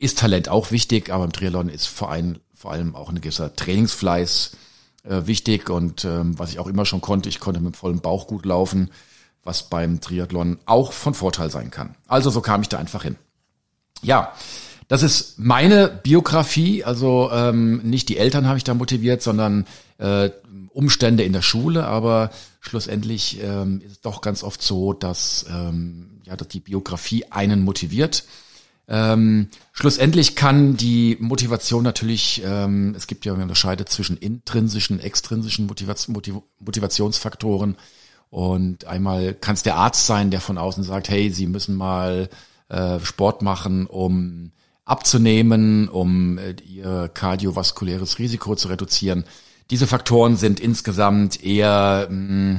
ist 0.00 0.18
Talent 0.18 0.48
auch 0.48 0.70
wichtig, 0.70 1.10
aber 1.10 1.24
im 1.24 1.32
Triathlon 1.32 1.68
ist 1.68 1.86
vor 1.86 2.10
allem, 2.10 2.40
vor 2.54 2.72
allem 2.72 2.96
auch 2.96 3.10
ein 3.10 3.20
gewisser 3.20 3.54
Trainingsfleiß 3.54 4.56
äh, 5.04 5.26
wichtig. 5.26 5.68
Und 5.68 6.04
ähm, 6.04 6.38
was 6.38 6.50
ich 6.50 6.58
auch 6.58 6.66
immer 6.66 6.86
schon 6.86 7.02
konnte, 7.02 7.28
ich 7.28 7.38
konnte 7.38 7.60
mit 7.60 7.76
vollem 7.76 8.00
Bauch 8.00 8.26
gut 8.26 8.46
laufen, 8.46 8.90
was 9.44 9.68
beim 9.68 10.00
Triathlon 10.00 10.58
auch 10.64 10.92
von 10.92 11.12
Vorteil 11.12 11.50
sein 11.50 11.70
kann. 11.70 11.94
Also 12.08 12.30
so 12.30 12.40
kam 12.40 12.62
ich 12.62 12.68
da 12.70 12.78
einfach 12.78 13.02
hin. 13.02 13.16
Ja, 14.02 14.32
das 14.88 15.02
ist 15.02 15.38
meine 15.38 15.88
Biografie, 15.88 16.82
also 16.82 17.30
ähm, 17.32 17.82
nicht 17.82 18.08
die 18.08 18.16
Eltern 18.16 18.48
habe 18.48 18.56
ich 18.56 18.64
da 18.64 18.72
motiviert, 18.72 19.22
sondern 19.22 19.66
äh, 19.98 20.30
Umstände 20.72 21.24
in 21.24 21.34
der 21.34 21.42
Schule, 21.42 21.86
aber 21.86 22.30
schlussendlich 22.60 23.38
ähm, 23.42 23.82
ist 23.84 23.92
es 23.92 24.00
doch 24.00 24.22
ganz 24.22 24.42
oft 24.42 24.62
so, 24.62 24.94
dass, 24.94 25.44
ähm, 25.48 26.22
ja, 26.24 26.36
dass 26.36 26.48
die 26.48 26.60
Biografie 26.60 27.26
einen 27.30 27.62
motiviert. 27.62 28.24
Ähm, 28.92 29.46
schlussendlich 29.72 30.34
kann 30.34 30.76
die 30.76 31.16
Motivation 31.20 31.84
natürlich, 31.84 32.42
ähm, 32.44 32.92
es 32.96 33.06
gibt 33.06 33.24
ja 33.24 33.32
eine 33.32 33.44
Unterscheide 33.44 33.84
zwischen 33.84 34.16
intrinsischen, 34.16 34.98
extrinsischen 34.98 35.66
Motivation, 35.66 36.12
Motiv 36.12 36.34
Motivationsfaktoren. 36.58 37.76
Und 38.30 38.86
einmal 38.86 39.34
kann 39.34 39.54
es 39.54 39.62
der 39.62 39.76
Arzt 39.76 40.06
sein, 40.06 40.32
der 40.32 40.40
von 40.40 40.58
außen 40.58 40.82
sagt, 40.82 41.08
hey, 41.08 41.30
Sie 41.30 41.46
müssen 41.46 41.76
mal 41.76 42.28
äh, 42.68 42.98
Sport 43.00 43.42
machen, 43.42 43.86
um 43.86 44.50
abzunehmen, 44.84 45.88
um 45.88 46.38
äh, 46.38 46.56
ihr 46.66 47.08
kardiovaskuläres 47.14 48.18
Risiko 48.18 48.56
zu 48.56 48.68
reduzieren. 48.68 49.24
Diese 49.70 49.86
Faktoren 49.86 50.36
sind 50.36 50.58
insgesamt 50.58 51.44
eher 51.44 52.08
mh, 52.10 52.54
mm, 52.54 52.58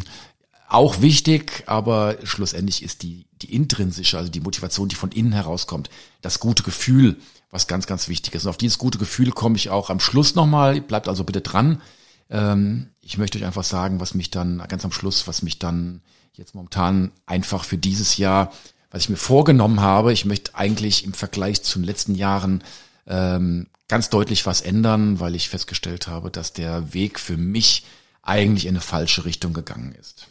auch 0.74 1.01
wichtig, 1.01 1.63
aber 1.68 2.18
schlussendlich 2.24 2.84
ist 2.84 3.04
die, 3.04 3.25
die 3.42 3.54
intrinsische, 3.54 4.18
also 4.18 4.30
die 4.30 4.40
Motivation, 4.40 4.90
die 4.90 4.96
von 4.96 5.12
innen 5.12 5.32
herauskommt, 5.32 5.90
das 6.22 6.40
gute 6.40 6.63
Gefühl, 6.63 7.18
was 7.50 7.68
ganz, 7.68 7.88
ganz 7.88 8.08
wichtig 8.08 8.36
ist. 8.36 8.46
Und 8.46 8.51
auf 8.51 8.58
dieses 8.58 8.78
gute 8.78 8.98
Gefühl 8.98 9.32
komme 9.32 9.58
ich 9.58 9.70
auch 9.70 9.90
am 9.90 10.00
Schluss 10.00 10.36
nochmal. 10.36 10.80
Bleibt 10.80 11.08
also 11.08 11.24
bitte 11.24 11.42
dran. 11.42 11.82
Ähm, 12.30 12.88
ich 13.01 13.18
möchte 13.18 13.38
euch 13.38 13.46
einfach 13.46 13.63
sagen, 13.63 14.00
was 14.00 14.13
mich 14.13 14.32
dann 14.32 14.63
ganz 14.68 14.86
am 14.86 14.92
Schluss, 14.92 15.28
was 15.28 15.42
mich 15.42 15.60
dann 15.60 16.01
jetzt 16.34 16.56
momentan 16.56 17.12
einfach 17.25 17.66
für 17.66 17.78
dieses 17.78 18.18
Jahr 18.18 18.51
was 18.92 19.04
ich 19.04 19.10
mir 19.10 19.18
vorgenommen 19.18 19.80
habe, 19.80 20.12
ich 20.13 20.25
möchte 20.25 20.54
eigentlich 20.54 21.06
im 21.06 21.13
Vergleich 21.13 21.63
zu 21.63 21.80
den 21.80 21.86
letzten 21.86 22.13
Jahren 22.13 22.62
ähm, 23.08 23.68
ganz 23.88 24.10
deutlich 24.10 24.46
was 24.46 24.62
ändern, 24.62 25.20
weil 25.20 25.34
ich 25.34 25.50
festgestellt 25.50 26.08
habe, 26.08 26.30
dass 26.30 26.54
der 26.54 26.94
Weg 26.94 27.20
für 27.20 27.38
mich 27.38 27.86
eigentlich 28.22 28.66
in 28.66 28.72
eine 28.72 28.82
falsche 28.82 29.25
Richtung 29.25 29.54
gegangen 29.54 29.96
ist. 30.00 30.28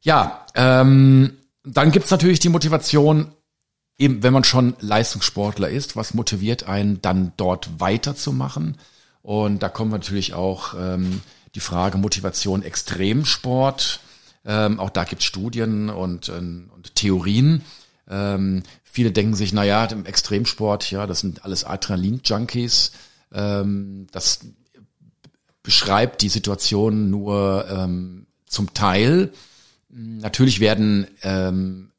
Ja, 0.00 0.46
ähm, 0.54 1.36
dann 1.64 1.90
gibt's 1.90 2.10
natürlich 2.10 2.38
die 2.38 2.48
Motivation, 2.48 3.32
eben 3.98 4.22
wenn 4.22 4.32
man 4.32 4.44
schon 4.44 4.76
Leistungssportler 4.80 5.68
ist, 5.68 5.96
was 5.96 6.14
motiviert 6.14 6.64
einen 6.64 7.02
dann 7.02 7.32
dort 7.36 7.80
weiterzumachen? 7.80 8.78
Und 9.22 9.62
da 9.62 9.68
kommen 9.68 9.90
natürlich 9.90 10.34
auch 10.34 10.74
ähm, 10.78 11.20
die 11.54 11.60
Frage 11.60 11.98
Motivation 11.98 12.62
Extremsport. 12.62 14.00
Ähm, 14.44 14.80
auch 14.80 14.90
da 14.90 15.04
gibt's 15.04 15.24
Studien 15.24 15.90
und, 15.90 16.28
ähm, 16.28 16.70
und 16.74 16.94
Theorien. 16.94 17.62
Ähm, 18.08 18.62
viele 18.84 19.10
denken 19.10 19.34
sich, 19.34 19.52
na 19.52 19.64
ja, 19.64 19.84
im 19.86 20.06
Extremsport, 20.06 20.90
ja, 20.90 21.06
das 21.06 21.20
sind 21.20 21.44
alles 21.44 21.64
Adrenalin-Junkies. 21.64 22.92
Ähm, 23.32 24.06
das 24.12 24.40
beschreibt 25.62 26.22
die 26.22 26.30
Situation 26.30 27.10
nur 27.10 27.66
ähm, 27.68 28.26
zum 28.46 28.72
Teil. 28.72 29.32
Natürlich 29.90 30.60
werden 30.60 31.06
ähm, 31.22 31.92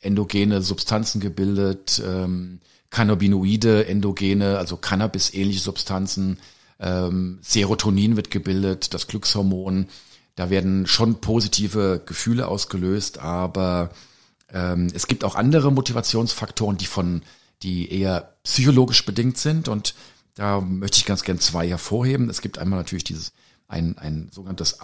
endogene 0.00 0.62
Substanzen 0.62 1.20
gebildet, 1.20 2.02
ähm, 2.04 2.60
Cannabinoide, 2.90 3.86
endogene, 3.86 4.58
also 4.58 4.76
Cannabis-ähnliche 4.76 5.60
Substanzen, 5.60 6.38
ähm, 6.78 7.38
Serotonin 7.42 8.16
wird 8.16 8.30
gebildet, 8.30 8.94
das 8.94 9.06
Glückshormon. 9.06 9.88
Da 10.34 10.50
werden 10.50 10.86
schon 10.86 11.20
positive 11.20 12.02
Gefühle 12.04 12.48
ausgelöst, 12.48 13.18
aber 13.18 13.90
ähm, 14.52 14.88
es 14.94 15.06
gibt 15.06 15.24
auch 15.24 15.34
andere 15.34 15.72
Motivationsfaktoren, 15.72 16.76
die 16.76 16.86
von, 16.86 17.22
die 17.62 17.90
eher 17.90 18.36
psychologisch 18.44 19.04
bedingt 19.04 19.38
sind 19.38 19.68
und 19.68 19.94
da 20.34 20.60
möchte 20.60 20.98
ich 20.98 21.06
ganz 21.06 21.22
gern 21.22 21.40
zwei 21.40 21.66
hervorheben. 21.66 22.28
Es 22.28 22.42
gibt 22.42 22.58
einmal 22.58 22.78
natürlich 22.78 23.04
dieses 23.04 23.32
ein, 23.68 23.96
ein 23.96 24.28
sogenanntes 24.30 24.80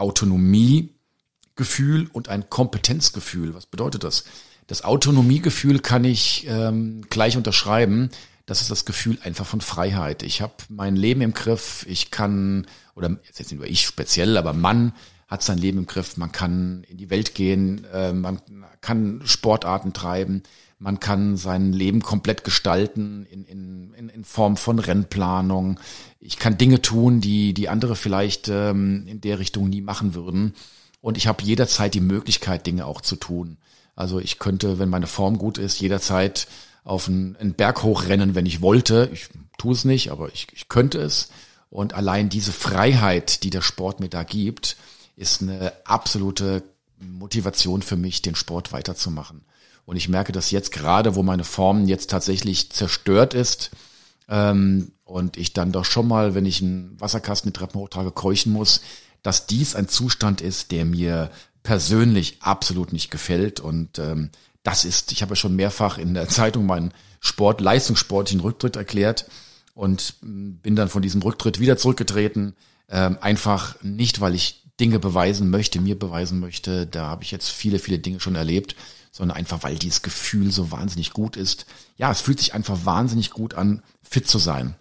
Autonomiegefühl 1.52 2.08
und 2.12 2.28
ein 2.28 2.48
Kompetenzgefühl. 2.48 3.54
Was 3.54 3.66
bedeutet 3.66 4.04
das? 4.04 4.24
Das 4.66 4.84
Autonomiegefühl 4.84 5.80
kann 5.80 6.04
ich 6.04 6.46
ähm, 6.48 7.02
gleich 7.10 7.36
unterschreiben. 7.36 8.10
Das 8.46 8.60
ist 8.62 8.70
das 8.70 8.84
Gefühl 8.84 9.18
einfach 9.22 9.46
von 9.46 9.60
Freiheit. 9.60 10.22
Ich 10.22 10.40
habe 10.40 10.54
mein 10.68 10.96
Leben 10.96 11.20
im 11.20 11.34
Griff. 11.34 11.84
Ich 11.88 12.10
kann, 12.10 12.66
oder 12.94 13.16
jetzt 13.26 13.38
nicht 13.38 13.52
nur 13.52 13.66
ich 13.66 13.82
speziell, 13.82 14.36
aber 14.36 14.52
Mann 14.52 14.92
hat 15.28 15.42
sein 15.42 15.58
Leben 15.58 15.78
im 15.78 15.86
Griff. 15.86 16.16
Man 16.16 16.32
kann 16.32 16.84
in 16.88 16.96
die 16.96 17.10
Welt 17.10 17.34
gehen, 17.34 17.84
äh, 17.92 18.12
man 18.12 18.40
kann 18.80 19.20
Sportarten 19.24 19.92
treiben, 19.92 20.42
man 20.78 21.00
kann 21.00 21.36
sein 21.36 21.72
Leben 21.72 22.02
komplett 22.02 22.44
gestalten 22.44 23.26
in, 23.30 23.44
in, 23.44 23.94
in, 23.94 24.08
in 24.08 24.24
Form 24.24 24.56
von 24.56 24.78
Rennplanung. 24.78 25.78
Ich 26.18 26.38
kann 26.38 26.58
Dinge 26.58 26.82
tun, 26.82 27.20
die, 27.20 27.54
die 27.54 27.68
andere 27.68 27.94
vielleicht 27.94 28.48
ähm, 28.48 29.06
in 29.06 29.20
der 29.20 29.38
Richtung 29.38 29.68
nie 29.68 29.82
machen 29.82 30.14
würden. 30.14 30.54
Und 31.02 31.18
ich 31.18 31.26
habe 31.26 31.42
jederzeit 31.42 31.92
die 31.92 32.00
Möglichkeit, 32.00 32.66
Dinge 32.66 32.86
auch 32.86 33.02
zu 33.02 33.16
tun. 33.16 33.58
Also 33.94 34.18
ich 34.20 34.38
könnte, 34.38 34.78
wenn 34.78 34.88
meine 34.88 35.08
Form 35.08 35.36
gut 35.36 35.58
ist, 35.58 35.80
jederzeit 35.80 36.46
auf 36.84 37.08
einen, 37.08 37.36
einen 37.36 37.52
Berg 37.52 37.82
hochrennen, 37.82 38.34
wenn 38.34 38.46
ich 38.46 38.62
wollte. 38.62 39.10
Ich 39.12 39.28
tue 39.58 39.74
es 39.74 39.84
nicht, 39.84 40.10
aber 40.10 40.32
ich, 40.32 40.46
ich 40.52 40.68
könnte 40.68 40.98
es. 40.98 41.28
Und 41.68 41.92
allein 41.94 42.28
diese 42.28 42.52
Freiheit, 42.52 43.42
die 43.42 43.50
der 43.50 43.62
Sport 43.62 44.00
mir 44.00 44.08
da 44.08 44.22
gibt, 44.22 44.76
ist 45.16 45.42
eine 45.42 45.72
absolute 45.84 46.62
Motivation 46.98 47.82
für 47.82 47.96
mich, 47.96 48.22
den 48.22 48.34
Sport 48.34 48.72
weiterzumachen. 48.72 49.42
Und 49.84 49.96
ich 49.96 50.08
merke 50.08 50.32
das 50.32 50.50
jetzt 50.50 50.72
gerade, 50.72 51.16
wo 51.16 51.22
meine 51.22 51.44
Form 51.44 51.86
jetzt 51.86 52.10
tatsächlich 52.10 52.70
zerstört 52.70 53.34
ist 53.34 53.70
ähm, 54.28 54.92
und 55.04 55.36
ich 55.36 55.52
dann 55.52 55.72
doch 55.72 55.84
schon 55.84 56.06
mal, 56.06 56.34
wenn 56.34 56.46
ich 56.46 56.62
einen 56.62 57.00
Wasserkasten 57.00 57.48
mit 57.48 57.56
Treppen 57.56 57.80
hochtrage, 57.80 58.12
keuchen 58.12 58.52
muss, 58.52 58.82
dass 59.22 59.46
dies 59.46 59.74
ein 59.74 59.88
Zustand 59.88 60.40
ist, 60.40 60.72
der 60.72 60.84
mir 60.84 61.30
persönlich 61.62 62.38
absolut 62.40 62.92
nicht 62.92 63.10
gefällt. 63.10 63.60
Und 63.60 63.98
ähm, 63.98 64.30
das 64.62 64.84
ist, 64.84 65.12
ich 65.12 65.22
habe 65.22 65.36
schon 65.36 65.56
mehrfach 65.56 65.98
in 65.98 66.14
der 66.14 66.28
Zeitung 66.28 66.66
meinen 66.66 66.92
Sport, 67.20 67.60
leistungssportlichen 67.60 68.40
Rücktritt 68.40 68.76
erklärt 68.76 69.26
und 69.74 70.14
mm, 70.22 70.54
bin 70.56 70.76
dann 70.76 70.88
von 70.88 71.02
diesem 71.02 71.22
Rücktritt 71.22 71.60
wieder 71.60 71.76
zurückgetreten. 71.76 72.54
Ähm, 72.88 73.18
einfach 73.20 73.76
nicht, 73.82 74.20
weil 74.20 74.34
ich 74.34 74.62
Dinge 74.80 74.98
beweisen 74.98 75.50
möchte, 75.50 75.80
mir 75.80 75.98
beweisen 75.98 76.40
möchte. 76.40 76.86
Da 76.86 77.06
habe 77.06 77.22
ich 77.22 77.30
jetzt 77.30 77.48
viele, 77.48 77.78
viele 77.78 77.98
Dinge 77.98 78.20
schon 78.20 78.34
erlebt, 78.34 78.74
sondern 79.12 79.36
einfach, 79.36 79.62
weil 79.62 79.76
dieses 79.76 80.02
Gefühl 80.02 80.50
so 80.50 80.72
wahnsinnig 80.72 81.12
gut 81.12 81.36
ist. 81.36 81.66
Ja, 81.96 82.10
es 82.10 82.20
fühlt 82.20 82.40
sich 82.40 82.54
einfach 82.54 82.84
wahnsinnig 82.84 83.30
gut 83.30 83.54
an, 83.54 83.82
fit 84.02 84.26
zu 84.26 84.38
sein. 84.38 84.74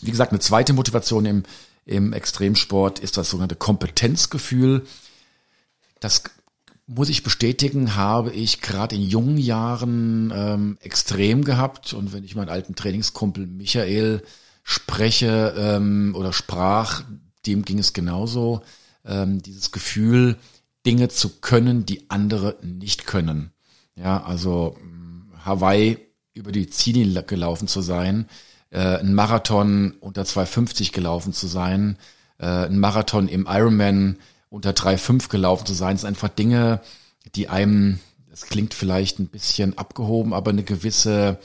Wie 0.00 0.10
gesagt, 0.10 0.32
eine 0.32 0.40
zweite 0.40 0.74
Motivation 0.74 1.24
im, 1.24 1.44
im 1.86 2.12
Extremsport 2.12 2.98
ist 2.98 3.16
das 3.16 3.30
sogenannte 3.30 3.56
Kompetenzgefühl. 3.56 4.86
Das 6.00 6.22
muss 6.86 7.08
ich 7.08 7.22
bestätigen, 7.22 7.94
habe 7.94 8.30
ich 8.32 8.60
gerade 8.60 8.94
in 8.94 9.02
jungen 9.02 9.38
Jahren 9.38 10.32
ähm, 10.34 10.78
extrem 10.80 11.44
gehabt. 11.44 11.94
Und 11.94 12.12
wenn 12.12 12.24
ich 12.24 12.36
meinen 12.36 12.50
alten 12.50 12.74
Trainingskumpel 12.74 13.46
Michael 13.46 14.22
spreche 14.62 15.54
ähm, 15.56 16.14
oder 16.16 16.32
sprach, 16.32 17.04
dem 17.46 17.64
ging 17.64 17.78
es 17.78 17.92
genauso 17.92 18.62
ähm, 19.04 19.42
dieses 19.42 19.72
Gefühl, 19.72 20.36
Dinge 20.86 21.08
zu 21.08 21.40
können, 21.40 21.86
die 21.86 22.10
andere 22.10 22.56
nicht 22.62 23.06
können. 23.06 23.52
Ja, 23.96 24.22
also 24.22 24.76
mm, 24.82 25.44
Hawaii 25.44 25.98
über 26.34 26.52
die 26.52 26.68
Ziellinie 26.68 27.22
gelaufen 27.22 27.68
zu 27.68 27.80
sein, 27.80 28.26
äh, 28.74 28.98
ein 28.98 29.14
Marathon 29.14 29.94
unter 30.00 30.22
2,50 30.22 30.92
gelaufen 30.92 31.32
zu 31.32 31.46
sein, 31.46 31.96
äh, 32.38 32.46
ein 32.46 32.78
Marathon 32.78 33.28
im 33.28 33.46
Ironman 33.48 34.18
unter 34.50 34.70
3,5 34.70 35.28
gelaufen 35.28 35.64
zu 35.64 35.74
sein, 35.74 35.96
sind 35.96 36.08
einfach 36.08 36.28
Dinge, 36.28 36.80
die 37.36 37.48
einem, 37.48 38.00
das 38.28 38.46
klingt 38.46 38.74
vielleicht 38.74 39.20
ein 39.20 39.28
bisschen 39.28 39.78
abgehoben, 39.78 40.34
aber 40.34 40.50
eine 40.50 40.64
gewisse 40.64 41.38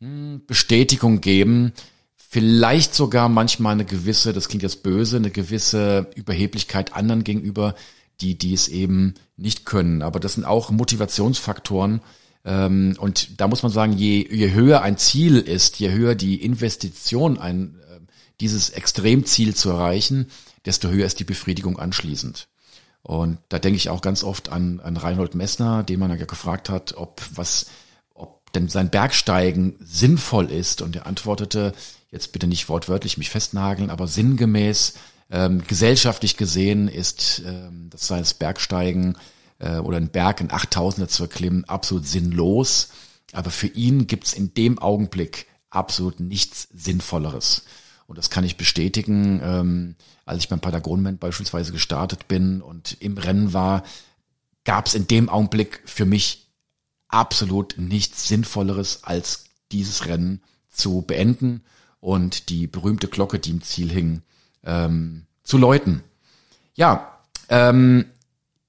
mh, 0.00 0.08
hm, 0.08 0.42
Bestätigung 0.46 1.20
geben, 1.20 1.72
vielleicht 2.16 2.94
sogar 2.94 3.28
manchmal 3.28 3.72
eine 3.72 3.84
gewisse, 3.84 4.32
das 4.32 4.48
klingt 4.48 4.62
jetzt 4.62 4.84
böse, 4.84 5.16
eine 5.16 5.30
gewisse 5.30 6.06
Überheblichkeit 6.14 6.94
anderen 6.94 7.24
gegenüber, 7.24 7.74
die 8.20 8.38
dies 8.38 8.68
eben 8.68 9.14
nicht 9.36 9.64
können. 9.64 10.02
Aber 10.02 10.20
das 10.20 10.34
sind 10.34 10.44
auch 10.44 10.70
Motivationsfaktoren. 10.70 12.00
Ähm, 12.48 12.96
und 12.98 13.40
da 13.40 13.46
muss 13.46 13.62
man 13.62 13.70
sagen, 13.70 13.92
je, 13.92 14.26
je 14.30 14.52
höher 14.52 14.80
ein 14.80 14.96
Ziel 14.96 15.36
ist, 15.36 15.78
je 15.78 15.92
höher 15.92 16.14
die 16.14 16.42
Investition, 16.42 17.38
ein, 17.38 17.78
äh, 17.90 18.00
dieses 18.40 18.70
Extremziel 18.70 19.54
zu 19.54 19.68
erreichen, 19.68 20.28
desto 20.64 20.88
höher 20.88 21.04
ist 21.04 21.20
die 21.20 21.24
Befriedigung 21.24 21.78
anschließend. 21.78 22.48
Und 23.02 23.38
da 23.50 23.58
denke 23.58 23.76
ich 23.76 23.90
auch 23.90 24.00
ganz 24.00 24.24
oft 24.24 24.48
an, 24.48 24.80
an 24.80 24.96
Reinhold 24.96 25.34
Messner, 25.34 25.82
den 25.82 26.00
man 26.00 26.10
ja 26.10 26.16
gefragt 26.24 26.70
hat, 26.70 26.94
ob 26.96 27.20
was, 27.34 27.66
ob 28.14 28.50
denn 28.54 28.68
sein 28.68 28.88
Bergsteigen 28.88 29.76
sinnvoll 29.84 30.50
ist. 30.50 30.80
Und 30.80 30.96
er 30.96 31.06
antwortete, 31.06 31.74
jetzt 32.10 32.32
bitte 32.32 32.46
nicht 32.46 32.70
wortwörtlich 32.70 33.18
mich 33.18 33.28
festnageln, 33.28 33.90
aber 33.90 34.06
sinngemäß, 34.06 34.94
ähm, 35.30 35.62
gesellschaftlich 35.66 36.38
gesehen 36.38 36.88
ist 36.88 37.42
ähm, 37.44 37.90
das 37.90 38.10
es 38.10 38.32
Bergsteigen 38.32 39.18
äh, 39.58 39.78
oder 39.78 39.96
ein 39.96 40.10
Berg 40.10 40.40
in 40.40 40.48
8000er 40.48 41.08
zu 41.08 41.24
erklimmen 41.24 41.64
absolut 41.64 42.06
sinnlos. 42.06 42.90
Aber 43.32 43.50
für 43.50 43.66
ihn 43.66 44.06
gibt's 44.06 44.32
in 44.32 44.54
dem 44.54 44.78
Augenblick 44.78 45.46
absolut 45.70 46.20
nichts 46.20 46.68
Sinnvolleres. 46.72 47.64
Und 48.06 48.16
das 48.16 48.30
kann 48.30 48.44
ich 48.44 48.56
bestätigen, 48.56 49.40
ähm, 49.42 49.96
als 50.24 50.42
ich 50.42 50.48
beim 50.48 50.60
Patagonment 50.60 51.20
beispielsweise 51.20 51.72
gestartet 51.72 52.26
bin 52.26 52.62
und 52.62 52.96
im 53.00 53.18
Rennen 53.18 53.52
war, 53.52 53.82
gab's 54.64 54.94
in 54.94 55.06
dem 55.06 55.28
Augenblick 55.28 55.82
für 55.84 56.06
mich 56.06 56.48
absolut 57.08 57.76
nichts 57.76 58.28
Sinnvolleres, 58.28 59.04
als 59.04 59.44
dieses 59.72 60.06
Rennen 60.06 60.42
zu 60.70 61.02
beenden 61.02 61.62
und 62.00 62.48
die 62.48 62.66
berühmte 62.66 63.08
Glocke, 63.08 63.38
die 63.38 63.50
im 63.50 63.62
Ziel 63.62 63.90
hing, 63.90 64.22
ähm, 64.64 65.26
zu 65.42 65.58
läuten. 65.58 66.02
Ja, 66.74 67.18
ähm, 67.48 68.06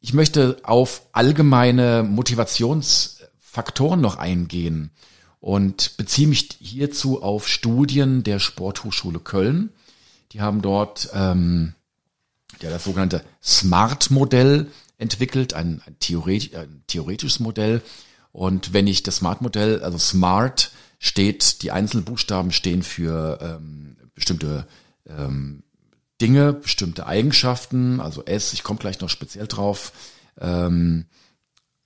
ich 0.02 0.14
möchte 0.14 0.58
auf 0.64 1.04
allgemeine 1.12 2.04
Motivationsfaktoren 2.04 4.00
noch 4.00 4.18
eingehen 4.18 4.92
und 5.40 5.98
beziehe 5.98 6.28
mich 6.28 6.50
hierzu 6.60 7.22
auf 7.22 7.48
Studien 7.48 8.24
der 8.24 8.40
Sporthochschule 8.40 9.20
Köln. 9.20 9.72
Die 10.32 10.42
haben 10.42 10.62
dort 10.62 11.10
ähm, 11.14 11.74
ja, 12.62 12.70
das 12.70 12.84
sogenannte 12.84 13.24
SMART-Modell 13.44 14.68
entwickelt, 14.98 15.54
ein, 15.54 15.82
ein, 15.86 15.96
theoretisch, 16.00 16.54
ein 16.56 16.84
theoretisches 16.88 17.40
Modell. 17.40 17.82
Und 18.32 18.74
wenn 18.74 18.88
ich 18.88 19.04
das 19.04 19.18
SMART-Modell, 19.18 19.82
also 19.82 19.98
SMART, 19.98 20.72
steht, 21.00 21.62
die 21.64 21.72
einzelnen 21.72 22.04
Buchstaben 22.04 22.52
stehen 22.52 22.84
für 22.84 23.40
ähm, 23.42 23.96
bestimmte 24.14 24.68
ähm, 25.08 25.64
Dinge, 26.22 26.54
bestimmte 26.54 27.08
Eigenschaften. 27.08 28.00
Also 28.00 28.24
S, 28.26 28.54
ich 28.54 28.64
komme 28.64 28.80
gleich 28.80 29.00
noch 29.00 29.10
speziell 29.10 29.48
drauf. 29.48 29.92
Ähm, 30.40 31.06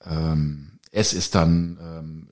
ähm, 0.06 0.80
S 0.92 1.14
ist 1.14 1.36
dann 1.36 1.78
ähm, 1.82 2.28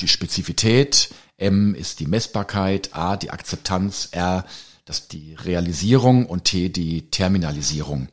die 0.00 0.08
Spezifität, 0.08 1.10
M 1.36 1.74
ist 1.74 2.00
die 2.00 2.06
Messbarkeit, 2.06 2.90
A 2.92 3.16
die 3.16 3.30
Akzeptanz, 3.30 4.08
R 4.12 4.44
das 4.84 5.06
die 5.06 5.34
Realisierung 5.34 6.26
und 6.26 6.44
T 6.44 6.68
die 6.68 7.10
Terminalisierung. 7.10 8.08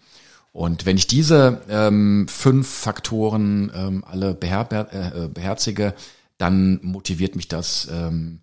Und 0.52 0.86
wenn 0.86 0.97
ich 0.97 1.08
diese 1.08 1.62
ähm, 1.69 2.28
fünf 2.28 2.67
Faktoren 2.67 3.71
ähm, 3.73 4.04
alle 4.06 4.34
beher 4.34 4.67
äh, 4.91 5.28
beherzige, 5.28 5.93
dann 6.38 6.80
motiviert 6.84 7.36
mich 7.36 7.47
das 7.47 7.88
ähm, 7.91 8.41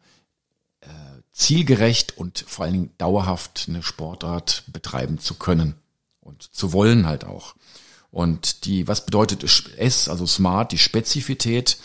äh, 0.80 0.87
zielgerecht 1.34 2.16
und 2.16 2.44
vor 2.46 2.64
allen 2.64 2.74
Dingen 2.74 2.90
dauerhaft 2.96 3.66
eine 3.68 3.82
Sportart 3.82 4.62
betreiben 4.72 5.18
zu 5.18 5.34
können 5.34 5.74
und 6.20 6.42
zu 6.54 6.72
wollen 6.72 7.06
halt 7.06 7.24
auch. 7.24 7.56
Und 8.10 8.64
die, 8.64 8.86
was 8.86 9.04
bedeutet 9.04 9.42
S, 9.76 10.08
also 10.08 10.26
Smart, 10.26 10.70
die 10.70 10.78
Spezifität, 10.78 11.76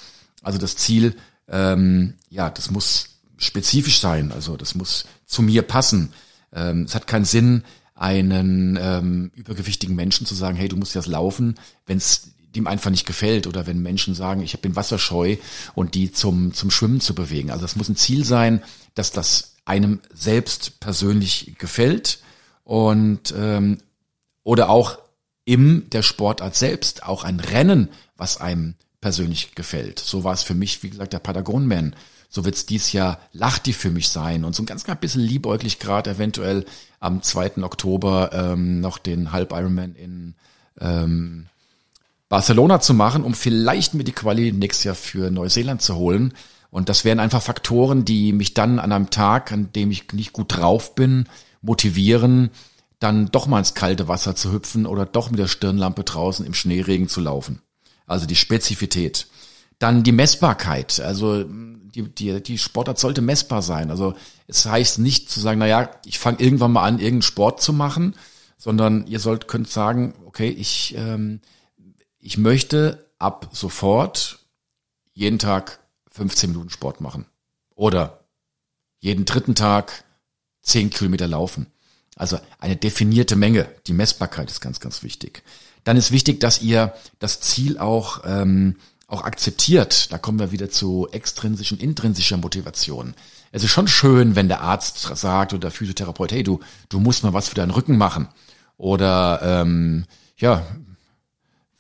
also 0.44 0.60
das 0.60 0.78
Ziel, 0.78 1.16
ähm, 1.48 2.14
ja, 2.30 2.52
das 2.52 2.70
muss 2.70 3.10
spezifisch 3.38 4.00
sein, 4.00 4.32
also 4.32 4.56
das 4.56 4.76
muss 4.76 5.06
zu 5.26 5.42
mir 5.42 5.64
passen. 5.64 6.14
Ähm, 6.54 6.84
es 6.84 6.94
hat 6.94 7.08
keinen 7.08 7.26
Sinn, 7.26 7.64
einen 7.96 8.78
ähm, 8.80 9.32
übergewichtigen 9.36 9.96
Menschen 9.96 10.28
zu 10.28 10.36
sagen, 10.36 10.56
hey, 10.56 10.70
du 10.70 10.78
musst 10.78 10.96
jetzt 10.96 11.08
laufen, 11.08 11.56
wenn 11.88 11.98
es 11.98 12.32
dem 12.56 12.68
einfach 12.68 12.90
nicht 12.90 13.06
gefällt 13.06 13.48
oder 13.48 13.68
wenn 13.68 13.82
Menschen 13.82 14.16
sagen, 14.16 14.42
ich 14.42 14.60
bin 14.60 14.76
wasserscheu 14.76 15.38
und 15.76 15.96
die 15.96 16.12
zum, 16.12 16.54
zum 16.54 16.72
Schwimmen 16.72 17.00
zu 17.00 17.14
bewegen. 17.14 17.52
Also 17.52 17.66
es 17.66 17.76
muss 17.76 17.90
ein 17.90 17.96
Ziel 17.96 18.26
sein, 18.26 18.64
dass 18.96 19.12
das 19.12 19.56
einem 19.66 20.00
selbst 20.14 20.80
persönlich 20.80 21.56
gefällt 21.60 22.20
und 22.64 23.34
ähm, 23.38 23.78
oder 24.44 24.70
auch 24.70 24.98
im 25.46 25.90
der 25.92 26.02
Sportart 26.02 26.56
selbst 26.56 27.04
auch 27.04 27.24
ein 27.24 27.40
Rennen, 27.40 27.90
was 28.18 28.38
einem 28.38 28.76
persönlich 29.02 29.56
gefällt. 29.56 30.00
So 30.00 30.24
war 30.24 30.34
es 30.34 30.44
für 30.44 30.56
mich, 30.56 30.82
wie 30.84 30.90
gesagt, 30.90 31.14
der 31.14 31.20
Patagonman. 31.20 31.96
So 32.30 32.46
wird 32.46 32.56
es 32.56 32.66
dies 32.66 32.92
Jahr 32.92 33.20
Lachti 33.32 33.74
für 33.74 33.90
mich 33.90 34.10
sein 34.10 34.44
und 34.44 34.56
so 34.56 34.62
ein 34.62 34.68
ganz 34.68 34.84
ganz 34.84 35.00
bisschen 35.00 35.22
liebäuglich 35.22 35.80
gerade 35.80 36.12
eventuell 36.12 36.66
am 37.00 37.24
2. 37.24 37.64
Oktober 37.64 38.32
ähm, 38.34 38.82
noch 38.82 38.98
den 38.98 39.32
Halb 39.32 39.52
Ironman 39.52 39.96
in 39.96 40.36
ähm, 40.80 41.48
Barcelona 42.30 42.80
zu 42.80 42.94
machen, 42.94 43.24
um 43.24 43.34
vielleicht 43.34 43.96
mir 43.96 44.04
die 44.04 44.12
Quali 44.12 44.52
nächstes 44.52 44.84
Jahr 44.84 44.96
für 44.96 45.32
Neuseeland 45.32 45.82
zu 45.82 45.96
holen. 45.96 46.34
Und 46.72 46.88
das 46.88 47.04
wären 47.04 47.20
einfach 47.20 47.42
Faktoren, 47.42 48.06
die 48.06 48.32
mich 48.32 48.54
dann 48.54 48.78
an 48.78 48.92
einem 48.92 49.10
Tag, 49.10 49.52
an 49.52 49.72
dem 49.74 49.90
ich 49.90 50.14
nicht 50.14 50.34
gut 50.34 50.56
drauf 50.56 50.94
bin, 50.94 51.28
motivieren, 51.62 52.52
dann 53.00 53.32
doch 53.32 53.48
mal 53.48 53.60
ins 53.60 53.74
kalte 53.74 54.08
Wasser 54.08 54.36
zu 54.36 54.52
hüpfen 54.54 54.86
oder 54.86 55.06
doch 55.06 55.32
mit 55.32 55.40
der 55.40 55.48
Stirnlampe 55.48 56.04
draußen 56.04 56.46
im 56.46 56.54
Schneeregen 56.54 57.08
zu 57.08 57.22
laufen. 57.22 57.62
Also 58.06 58.28
die 58.28 58.36
Spezifität. 58.36 59.28
Dann 59.80 60.04
die 60.04 60.12
Messbarkeit. 60.12 61.00
Also 61.00 61.44
die, 61.44 62.04
die, 62.04 62.44
die 62.44 62.58
Sportart 62.58 63.00
sollte 63.00 63.22
messbar 63.22 63.62
sein. 63.62 63.90
Also 63.90 64.14
es 64.48 64.66
heißt 64.66 65.00
nicht 65.00 65.32
zu 65.32 65.40
sagen, 65.40 65.60
na 65.60 65.68
ja, 65.68 65.90
ich 66.06 66.20
fange 66.20 66.40
irgendwann 66.40 66.74
mal 66.74 66.84
an, 66.84 67.00
irgendeinen 67.00 67.22
Sport 67.24 67.62
zu 67.62 67.74
machen, 67.74 68.16
sondern 68.58 69.08
ihr 69.08 69.20
sollt 69.20 69.48
könnt 69.48 69.70
sagen, 69.70 70.14
okay, 70.26 70.50
ich 70.50 70.94
ähm, 70.98 71.40
ich 72.20 72.38
möchte 72.38 73.06
ab 73.18 73.50
sofort 73.52 74.40
jeden 75.14 75.40
Tag 75.40 75.80
15 76.12 76.52
Minuten 76.52 76.70
Sport 76.70 77.02
machen 77.02 77.26
oder 77.76 78.26
jeden 79.00 79.26
dritten 79.26 79.56
Tag 79.56 80.04
10 80.64 80.90
Kilometer 80.90 81.28
laufen. 81.28 81.68
Also 82.16 82.38
eine 82.60 82.76
definierte 82.76 83.36
Menge. 83.36 83.70
Die 83.88 83.94
Messbarkeit 83.94 84.52
ist 84.52 84.60
ganz, 84.60 84.80
ganz 84.82 85.04
wichtig. 85.04 85.44
Dann 85.86 85.96
ist 85.96 86.12
wichtig, 86.12 86.42
dass 86.42 86.62
ihr 86.62 86.94
das 87.20 87.40
Ziel 87.40 87.78
auch, 87.78 88.22
ähm, 88.26 88.76
auch 89.08 89.24
akzeptiert. 89.24 90.12
Da 90.12 90.18
kommen 90.18 90.40
wir 90.40 90.52
wieder 90.52 90.70
zu 90.70 91.08
extrinsischen, 91.12 91.80
intrinsischer 91.80 92.36
Motivation. 92.36 93.16
Es 93.54 93.64
ist 93.64 93.72
schon 93.72 93.88
schön, 93.88 94.36
wenn 94.36 94.50
der 94.50 94.62
Arzt 94.62 95.00
sagt 95.00 95.54
oder 95.54 95.62
der 95.62 95.72
Physiotherapeut, 95.72 96.34
hey, 96.34 96.44
du, 96.44 96.60
du 96.90 97.00
musst 97.00 97.24
mal 97.24 97.34
was 97.34 97.48
für 97.48 97.56
deinen 97.56 97.72
Rücken 97.72 97.98
machen. 97.98 98.28
Oder 98.76 99.40
ähm, 99.42 100.06
ja, 100.38 100.66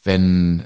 wenn 0.04 0.64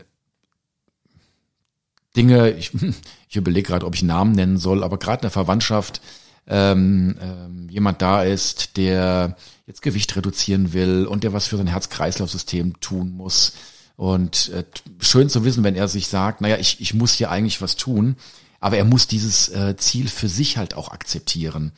Dinge, 2.15 2.52
ich, 2.52 2.72
ich 3.30 3.36
überlege 3.36 3.67
gerade, 3.67 3.86
ob 3.86 3.96
ich 3.96 4.04
Namen 4.04 4.34
nennen 4.34 4.58
soll, 4.58 4.84
aber 4.84 4.98
gerade 4.98 5.19
in 5.19 5.24
der 5.24 5.32
Verwandtschaft 5.32 6.02
ähm, 6.48 7.15
ähm, 7.22 7.69
jemand 7.69 8.02
da 8.02 8.24
ist, 8.24 8.78
der 8.78 9.38
jetzt 9.65 9.82
Gewicht 9.82 10.15
reduzieren 10.15 10.74
will 10.74 11.06
und 11.06 11.24
der 11.24 11.34
was 11.34 11.48
für 11.48 11.58
sein 11.58 11.67
Herz-Kreislauf-System 11.67 12.80
tun 12.82 13.12
muss. 13.12 13.54
Und 13.96 14.50
äh, 14.50 14.65
schön 15.00 15.30
zu 15.30 15.46
wissen, 15.46 15.63
wenn 15.63 15.76
er 15.76 15.88
sich 15.88 16.08
sagt, 16.08 16.41
naja, 16.41 16.58
ich, 16.58 16.82
ich 16.82 16.93
muss 16.93 17.13
hier 17.13 17.32
eigentlich 17.32 17.62
was 17.62 17.76
tun, 17.76 18.17
aber 18.60 18.78
er 18.78 18.86
muss 18.86 19.08
dieses 19.08 19.50
äh, 19.50 19.78
Ziel 19.78 20.10
für 20.10 20.28
sich 20.28 20.58
halt 20.58 20.74
auch 20.74 20.91
akzeptieren. 20.91 21.72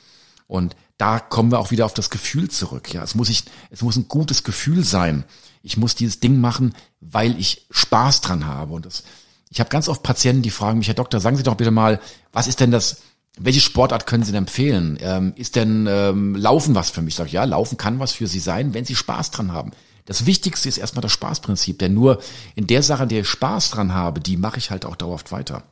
Und 0.47 0.75
da 0.97 1.19
kommen 1.19 1.51
wir 1.51 1.59
auch 1.59 1.71
wieder 1.71 1.85
auf 1.85 1.93
das 1.93 2.09
Gefühl 2.09 2.49
zurück. 2.49 2.93
Ja, 2.93 3.03
es 3.03 3.15
muss 3.15 3.29
ich, 3.29 3.43
es 3.69 3.81
muss 3.81 3.97
ein 3.97 4.07
gutes 4.07 4.43
Gefühl 4.43 4.83
sein. 4.83 5.25
Ich 5.65 5.77
muss 5.77 5.95
dieses 5.95 6.19
Ding 6.19 6.39
machen, 6.39 6.75
weil 7.01 7.39
ich 7.39 7.65
Spaß 7.71 8.21
dran 8.21 8.45
habe. 8.45 8.73
Und 8.73 8.85
das, 8.85 9.03
ich 9.49 9.59
habe 9.59 9.69
ganz 9.69 9.89
oft 9.89 10.03
Patienten, 10.03 10.43
die 10.43 10.51
fragen 10.51 10.77
mich, 10.77 10.87
Herr 10.87 10.93
Doktor, 10.93 11.19
sagen 11.19 11.37
Sie 11.37 11.43
doch 11.43 11.55
bitte 11.55 11.71
mal, 11.71 11.99
was 12.31 12.47
ist 12.47 12.59
denn 12.59 12.71
das, 12.71 13.01
welche 13.37 13.61
Sportart 13.61 14.05
können 14.05 14.23
Sie 14.23 14.31
denn 14.31 14.43
empfehlen? 14.43 14.97
Ähm, 15.01 15.33
ist 15.35 15.55
denn 15.55 15.87
ähm, 15.89 16.35
Laufen 16.35 16.75
was 16.75 16.91
für 16.91 17.01
mich? 17.01 17.13
Ich 17.13 17.17
sage, 17.17 17.31
ja, 17.31 17.43
Laufen 17.43 17.77
kann 17.77 17.99
was 17.99 18.11
für 18.11 18.27
Sie 18.27 18.39
sein, 18.39 18.75
wenn 18.75 18.85
Sie 18.85 18.95
Spaß 18.95 19.31
dran 19.31 19.51
haben. 19.53 19.71
Das 20.05 20.27
Wichtigste 20.27 20.69
ist 20.69 20.77
erstmal 20.77 21.01
das 21.01 21.13
Spaßprinzip, 21.13 21.79
denn 21.79 21.95
nur 21.95 22.21
in 22.53 22.67
der 22.67 22.83
Sache, 22.83 23.03
in 23.03 23.09
der 23.09 23.21
ich 23.21 23.27
Spaß 23.27 23.71
dran 23.71 23.93
habe, 23.93 24.21
die 24.21 24.37
mache 24.37 24.59
ich 24.59 24.69
halt 24.69 24.85
auch 24.85 24.95
dauerhaft 24.95 25.31
weiter. 25.31 25.63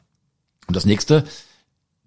Und 0.67 0.75
das 0.75 0.85
nächste, 0.85 1.23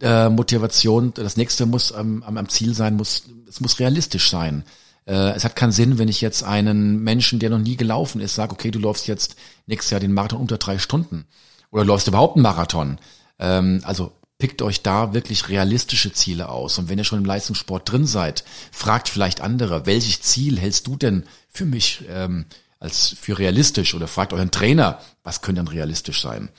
äh, 0.01 0.29
Motivation, 0.29 1.15
das 1.15 1.37
nächste 1.37 1.67
muss 1.67 1.93
ähm, 1.97 2.23
am 2.25 2.49
Ziel 2.49 2.75
sein, 2.75 2.97
muss, 2.97 3.25
es 3.49 3.61
muss 3.61 3.79
realistisch 3.79 4.29
sein. 4.29 4.65
Äh, 5.07 5.31
es 5.35 5.45
hat 5.45 5.57
keinen 5.57 5.73
Sinn, 5.73 5.99
wenn 5.99 6.09
ich 6.09 6.21
jetzt 6.21 6.43
einen 6.43 7.03
Menschen, 7.03 7.39
der 7.39 7.51
noch 7.51 7.59
nie 7.59 7.77
gelaufen 7.77 8.21
ist, 8.21 8.35
sage, 8.35 8.53
okay, 8.53 8.71
du 8.71 8.79
läufst 8.79 9.07
jetzt 9.07 9.37
nächstes 9.67 9.91
Jahr 9.91 10.01
den 10.01 10.13
Marathon 10.13 10.41
unter 10.41 10.59
drei 10.59 10.79
Stunden. 10.79 11.27
Oder 11.71 11.85
läufst 11.85 12.09
überhaupt 12.09 12.37
einen 12.37 12.43
Marathon. 12.43 12.99
Ähm, 13.39 13.81
also 13.85 14.13
pickt 14.39 14.61
euch 14.63 14.83
da 14.83 15.15
wirklich 15.15 15.49
realistische 15.49 16.13
Ziele 16.13 16.49
aus. 16.49 16.79
Und 16.79 16.89
wenn 16.89 16.99
ihr 16.99 17.05
schon 17.05 17.21
im 17.21 17.25
Leistungssport 17.25 17.91
drin 17.91 18.07
seid, 18.07 18.45
fragt 18.71 19.09
vielleicht 19.09 19.41
andere, 19.41 19.87
welches 19.87 20.21
Ziel 20.21 20.59
hältst 20.59 20.87
du 20.87 20.97
denn 20.97 21.25
für 21.49 21.65
mich 21.65 22.05
ähm, 22.11 22.45
als 22.79 23.17
für 23.19 23.39
realistisch? 23.39 23.95
Oder 23.95 24.09
fragt 24.09 24.33
euren 24.33 24.51
Trainer, 24.51 25.01
was 25.23 25.41
könnte 25.41 25.63
denn 25.63 25.69
realistisch 25.69 26.21
sein? 26.21 26.51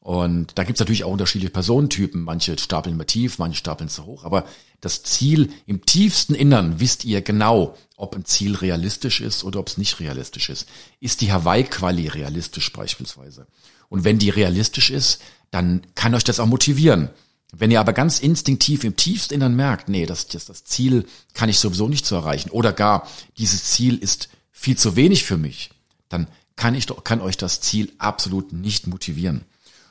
Und 0.00 0.52
da 0.58 0.64
gibt's 0.64 0.80
natürlich 0.80 1.04
auch 1.04 1.12
unterschiedliche 1.12 1.52
Personentypen. 1.52 2.22
Manche 2.22 2.58
stapeln 2.58 2.94
immer 2.94 3.06
tief, 3.06 3.38
manche 3.38 3.58
stapeln 3.58 3.90
zu 3.90 4.06
hoch. 4.06 4.24
Aber 4.24 4.46
das 4.80 5.02
Ziel 5.02 5.50
im 5.66 5.84
tiefsten 5.84 6.34
Innern 6.34 6.80
wisst 6.80 7.04
ihr 7.04 7.20
genau, 7.20 7.76
ob 7.96 8.16
ein 8.16 8.24
Ziel 8.24 8.56
realistisch 8.56 9.20
ist 9.20 9.44
oder 9.44 9.60
ob 9.60 9.68
es 9.68 9.76
nicht 9.76 10.00
realistisch 10.00 10.48
ist. 10.48 10.66
Ist 11.00 11.20
die 11.20 11.32
Hawaii-Quali 11.32 12.08
realistisch 12.08 12.72
beispielsweise? 12.72 13.46
Und 13.90 14.04
wenn 14.04 14.18
die 14.18 14.30
realistisch 14.30 14.90
ist, 14.90 15.20
dann 15.50 15.82
kann 15.94 16.14
euch 16.14 16.24
das 16.24 16.40
auch 16.40 16.46
motivieren. 16.46 17.10
Wenn 17.52 17.70
ihr 17.70 17.80
aber 17.80 17.92
ganz 17.92 18.20
instinktiv 18.20 18.84
im 18.84 18.96
tiefsten 18.96 19.34
Innern 19.34 19.56
merkt, 19.56 19.88
nee, 19.88 20.06
das, 20.06 20.28
das, 20.28 20.46
das 20.46 20.64
Ziel 20.64 21.04
kann 21.34 21.48
ich 21.48 21.58
sowieso 21.58 21.88
nicht 21.88 22.06
zu 22.06 22.14
erreichen 22.14 22.50
oder 22.50 22.72
gar 22.72 23.06
dieses 23.36 23.64
Ziel 23.64 23.98
ist 23.98 24.28
viel 24.52 24.78
zu 24.78 24.94
wenig 24.96 25.24
für 25.24 25.36
mich, 25.36 25.70
dann 26.08 26.28
kann 26.54 26.74
ich 26.74 26.86
kann 27.04 27.20
euch 27.20 27.36
das 27.36 27.60
Ziel 27.60 27.92
absolut 27.98 28.52
nicht 28.52 28.86
motivieren. 28.86 29.44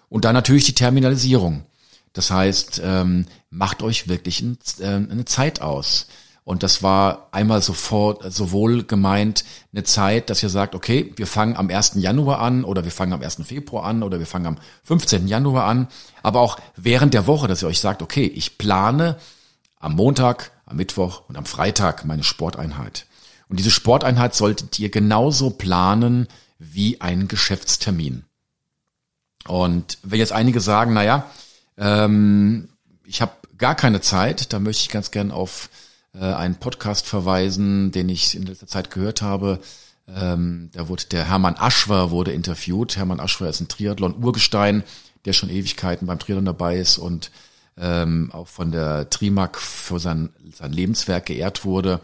Und 0.09 0.25
dann 0.25 0.33
natürlich 0.33 0.65
die 0.65 0.75
Terminalisierung. 0.75 1.63
Das 2.13 2.31
heißt, 2.31 2.81
ähm, 2.83 3.25
macht 3.49 3.83
euch 3.83 4.07
wirklich 4.07 4.41
ein, 4.41 4.57
äh, 4.79 4.85
eine 4.85 5.25
Zeit 5.25 5.61
aus. 5.61 6.07
Und 6.43 6.63
das 6.63 6.81
war 6.81 7.27
einmal 7.31 7.61
sofort 7.61 8.33
sowohl 8.33 8.83
gemeint 8.83 9.45
eine 9.71 9.83
Zeit, 9.83 10.31
dass 10.31 10.41
ihr 10.41 10.49
sagt, 10.49 10.73
okay, 10.73 11.13
wir 11.15 11.27
fangen 11.27 11.55
am 11.55 11.69
1. 11.69 11.91
Januar 11.97 12.39
an 12.39 12.63
oder 12.63 12.83
wir 12.83 12.91
fangen 12.91 13.13
am 13.13 13.21
1. 13.21 13.43
Februar 13.43 13.83
an 13.83 14.01
oder 14.01 14.17
wir 14.17 14.25
fangen 14.25 14.47
am 14.47 14.57
15. 14.83 15.27
Januar 15.27 15.65
an, 15.65 15.89
aber 16.23 16.39
auch 16.39 16.57
während 16.75 17.13
der 17.13 17.27
Woche, 17.27 17.47
dass 17.47 17.61
ihr 17.61 17.67
euch 17.67 17.79
sagt, 17.79 18.01
okay, 18.01 18.25
ich 18.25 18.57
plane 18.57 19.17
am 19.79 19.95
Montag, 19.95 20.51
am 20.65 20.77
Mittwoch 20.77 21.21
und 21.29 21.37
am 21.37 21.45
Freitag 21.45 22.05
meine 22.05 22.23
Sporteinheit. 22.23 23.05
Und 23.47 23.59
diese 23.59 23.69
Sporteinheit 23.69 24.33
solltet 24.33 24.79
ihr 24.79 24.89
genauso 24.89 25.51
planen 25.51 26.27
wie 26.57 26.99
einen 26.99 27.27
Geschäftstermin. 27.27 28.25
Und 29.49 29.97
wenn 30.03 30.19
jetzt 30.19 30.31
einige 30.31 30.59
sagen, 30.59 30.93
naja, 30.93 31.25
ähm, 31.77 32.69
ich 33.03 33.21
habe 33.21 33.31
gar 33.57 33.73
keine 33.73 33.99
Zeit, 33.99 34.53
da 34.53 34.59
möchte 34.59 34.83
ich 34.83 34.89
ganz 34.89 35.09
gern 35.09 35.31
auf 35.31 35.69
äh, 36.13 36.19
einen 36.19 36.55
Podcast 36.55 37.07
verweisen, 37.07 37.91
den 37.91 38.09
ich 38.09 38.35
in 38.35 38.43
letzter 38.43 38.67
Zeit 38.67 38.91
gehört 38.91 39.23
habe. 39.23 39.59
Ähm, 40.07 40.69
da 40.73 40.87
wurde 40.87 41.05
der 41.11 41.27
Hermann 41.27 41.55
Aschwer 41.57 42.11
wurde 42.11 42.31
interviewt. 42.31 42.95
Hermann 42.95 43.19
Aschwer 43.19 43.49
ist 43.49 43.59
ein 43.59 43.67
Triathlon-Urgestein, 43.67 44.83
der 45.25 45.33
schon 45.33 45.49
Ewigkeiten 45.49 46.05
beim 46.05 46.19
Triathlon 46.19 46.45
dabei 46.45 46.77
ist 46.77 46.99
und 46.99 47.31
ähm, 47.75 48.29
auch 48.31 48.47
von 48.47 48.71
der 48.71 49.09
Trimac 49.09 49.57
für 49.57 49.99
sein, 49.99 50.29
sein 50.53 50.73
Lebenswerk 50.73 51.25
geehrt 51.25 51.65
wurde. 51.65 52.01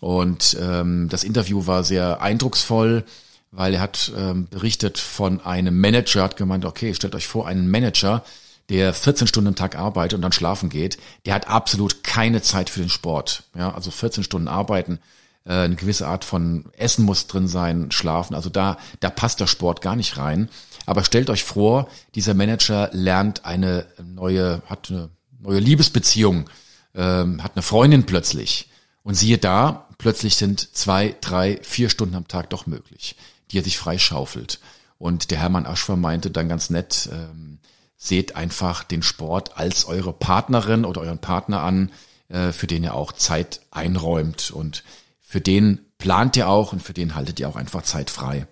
Und 0.00 0.58
ähm, 0.60 1.08
das 1.08 1.24
Interview 1.24 1.66
war 1.66 1.84
sehr 1.84 2.20
eindrucksvoll, 2.20 3.04
weil 3.52 3.74
er 3.74 3.80
hat 3.80 4.10
ähm, 4.16 4.48
berichtet 4.48 4.98
von 4.98 5.40
einem 5.44 5.78
Manager, 5.78 6.24
hat 6.24 6.36
gemeint, 6.36 6.64
okay, 6.64 6.94
stellt 6.94 7.14
euch 7.14 7.28
vor, 7.28 7.46
einen 7.46 7.70
Manager, 7.70 8.24
der 8.68 8.94
14 8.94 9.26
Stunden 9.26 9.48
am 9.48 9.54
Tag 9.54 9.76
arbeitet 9.76 10.14
und 10.14 10.22
dann 10.22 10.32
schlafen 10.32 10.70
geht, 10.70 10.98
der 11.26 11.34
hat 11.34 11.48
absolut 11.48 12.02
keine 12.02 12.42
Zeit 12.42 12.70
für 12.70 12.80
den 12.80 12.88
Sport. 12.88 13.44
Ja, 13.54 13.74
also 13.74 13.90
14 13.90 14.24
Stunden 14.24 14.48
arbeiten, 14.48 14.98
äh, 15.44 15.52
eine 15.52 15.76
gewisse 15.76 16.06
Art 16.06 16.24
von 16.24 16.64
Essen 16.76 17.04
muss 17.04 17.26
drin 17.26 17.48
sein, 17.48 17.90
schlafen. 17.90 18.34
Also 18.34 18.48
da, 18.48 18.78
da 19.00 19.10
passt 19.10 19.40
der 19.40 19.46
Sport 19.46 19.82
gar 19.82 19.96
nicht 19.96 20.16
rein. 20.16 20.48
Aber 20.86 21.04
stellt 21.04 21.30
euch 21.30 21.44
vor, 21.44 21.88
dieser 22.14 22.34
Manager 22.34 22.90
lernt 22.92 23.44
eine 23.44 23.86
neue, 24.02 24.62
hat 24.66 24.90
eine 24.90 25.10
neue 25.40 25.60
Liebesbeziehung, 25.60 26.48
ähm, 26.94 27.42
hat 27.42 27.52
eine 27.54 27.62
Freundin 27.62 28.04
plötzlich. 28.04 28.68
Und 29.04 29.14
siehe 29.14 29.38
da, 29.38 29.88
plötzlich 29.98 30.36
sind 30.36 30.74
zwei, 30.76 31.14
drei, 31.20 31.58
vier 31.62 31.90
Stunden 31.90 32.14
am 32.14 32.28
Tag 32.28 32.50
doch 32.50 32.66
möglich, 32.66 33.16
die 33.52 33.58
er 33.58 33.64
sich 33.64 33.78
freischaufelt. 33.78 34.60
Und 34.98 35.30
der 35.30 35.38
Hermann 35.38 35.66
Aschwer 35.66 35.96
meinte 35.96 36.30
dann 36.30 36.48
ganz 36.48 36.70
nett, 36.70 37.08
ähm, 37.12 37.58
seht 37.96 38.34
einfach 38.36 38.82
den 38.82 39.02
Sport 39.02 39.56
als 39.56 39.84
eure 39.84 40.12
Partnerin 40.12 40.84
oder 40.84 41.02
euren 41.02 41.18
Partner 41.18 41.62
an, 41.62 41.90
äh, 42.28 42.52
für 42.52 42.66
den 42.66 42.82
ihr 42.82 42.94
auch 42.94 43.12
Zeit 43.12 43.60
einräumt. 43.70 44.50
Und 44.50 44.84
für 45.20 45.40
den 45.40 45.80
plant 45.98 46.36
ihr 46.36 46.48
auch 46.48 46.72
und 46.72 46.82
für 46.82 46.94
den 46.94 47.14
haltet 47.14 47.38
ihr 47.40 47.48
auch 47.48 47.56
einfach 47.56 47.82
Zeit 47.82 48.10
frei. 48.10 48.46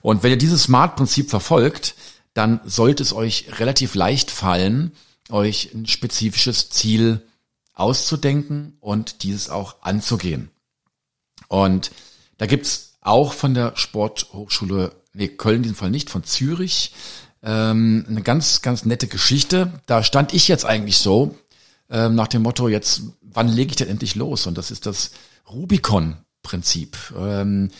Und 0.00 0.22
wenn 0.22 0.30
ihr 0.30 0.38
dieses 0.38 0.64
Smart-Prinzip 0.64 1.30
verfolgt, 1.30 1.94
dann 2.34 2.60
sollte 2.64 3.02
es 3.02 3.12
euch 3.12 3.46
relativ 3.58 3.94
leicht 3.94 4.30
fallen, 4.30 4.92
euch 5.28 5.74
ein 5.74 5.86
spezifisches 5.86 6.70
Ziel 6.70 7.22
auszudenken 7.74 8.76
und 8.80 9.22
dieses 9.22 9.50
auch 9.50 9.76
anzugehen. 9.82 10.50
Und 11.48 11.90
da 12.38 12.46
gibt's 12.46 12.87
auch 13.08 13.32
von 13.32 13.54
der 13.54 13.72
Sporthochschule, 13.74 14.92
nee, 15.14 15.28
Köln 15.28 15.56
in 15.56 15.62
diesem 15.62 15.76
Fall 15.76 15.90
nicht, 15.90 16.10
von 16.10 16.24
Zürich, 16.24 16.92
ähm, 17.42 18.04
eine 18.08 18.22
ganz, 18.22 18.62
ganz 18.62 18.84
nette 18.84 19.06
Geschichte. 19.06 19.72
Da 19.86 20.02
stand 20.02 20.34
ich 20.34 20.48
jetzt 20.48 20.64
eigentlich 20.64 20.98
so, 20.98 21.36
ähm, 21.90 22.14
nach 22.14 22.28
dem 22.28 22.42
Motto, 22.42 22.68
jetzt, 22.68 23.02
wann 23.22 23.48
lege 23.48 23.70
ich 23.70 23.76
denn 23.76 23.88
endlich 23.88 24.14
los? 24.14 24.46
Und 24.46 24.58
das 24.58 24.70
ist 24.70 24.86
das 24.86 25.12
Rubicon-Prinzip. 25.50 26.96
Ähm, 27.16 27.70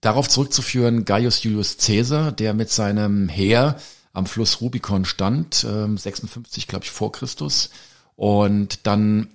darauf 0.00 0.28
zurückzuführen, 0.28 1.04
Gaius 1.04 1.42
Julius 1.42 1.76
Caesar, 1.78 2.30
der 2.30 2.54
mit 2.54 2.70
seinem 2.70 3.28
Heer 3.28 3.78
am 4.12 4.26
Fluss 4.26 4.60
Rubicon 4.60 5.04
stand, 5.04 5.66
ähm, 5.68 5.98
56, 5.98 6.66
glaube 6.68 6.84
ich, 6.84 6.90
vor 6.90 7.12
Christus, 7.12 7.70
und 8.14 8.86
dann 8.86 9.28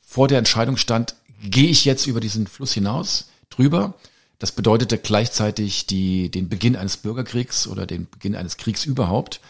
vor 0.00 0.28
der 0.28 0.38
Entscheidung 0.38 0.76
stand, 0.76 1.14
gehe 1.42 1.68
ich 1.68 1.84
jetzt 1.84 2.06
über 2.06 2.20
diesen 2.20 2.46
Fluss 2.46 2.72
hinaus, 2.72 3.28
drüber. 3.50 3.94
Das 4.38 4.52
bedeutete 4.52 4.98
gleichzeitig 4.98 5.86
die, 5.86 6.30
den 6.30 6.48
Beginn 6.48 6.76
eines 6.76 6.96
Bürgerkriegs 6.96 7.66
oder 7.66 7.86
den 7.86 8.08
Beginn 8.08 8.36
eines 8.36 8.56
Kriegs 8.56 8.84
überhaupt. 8.84 9.40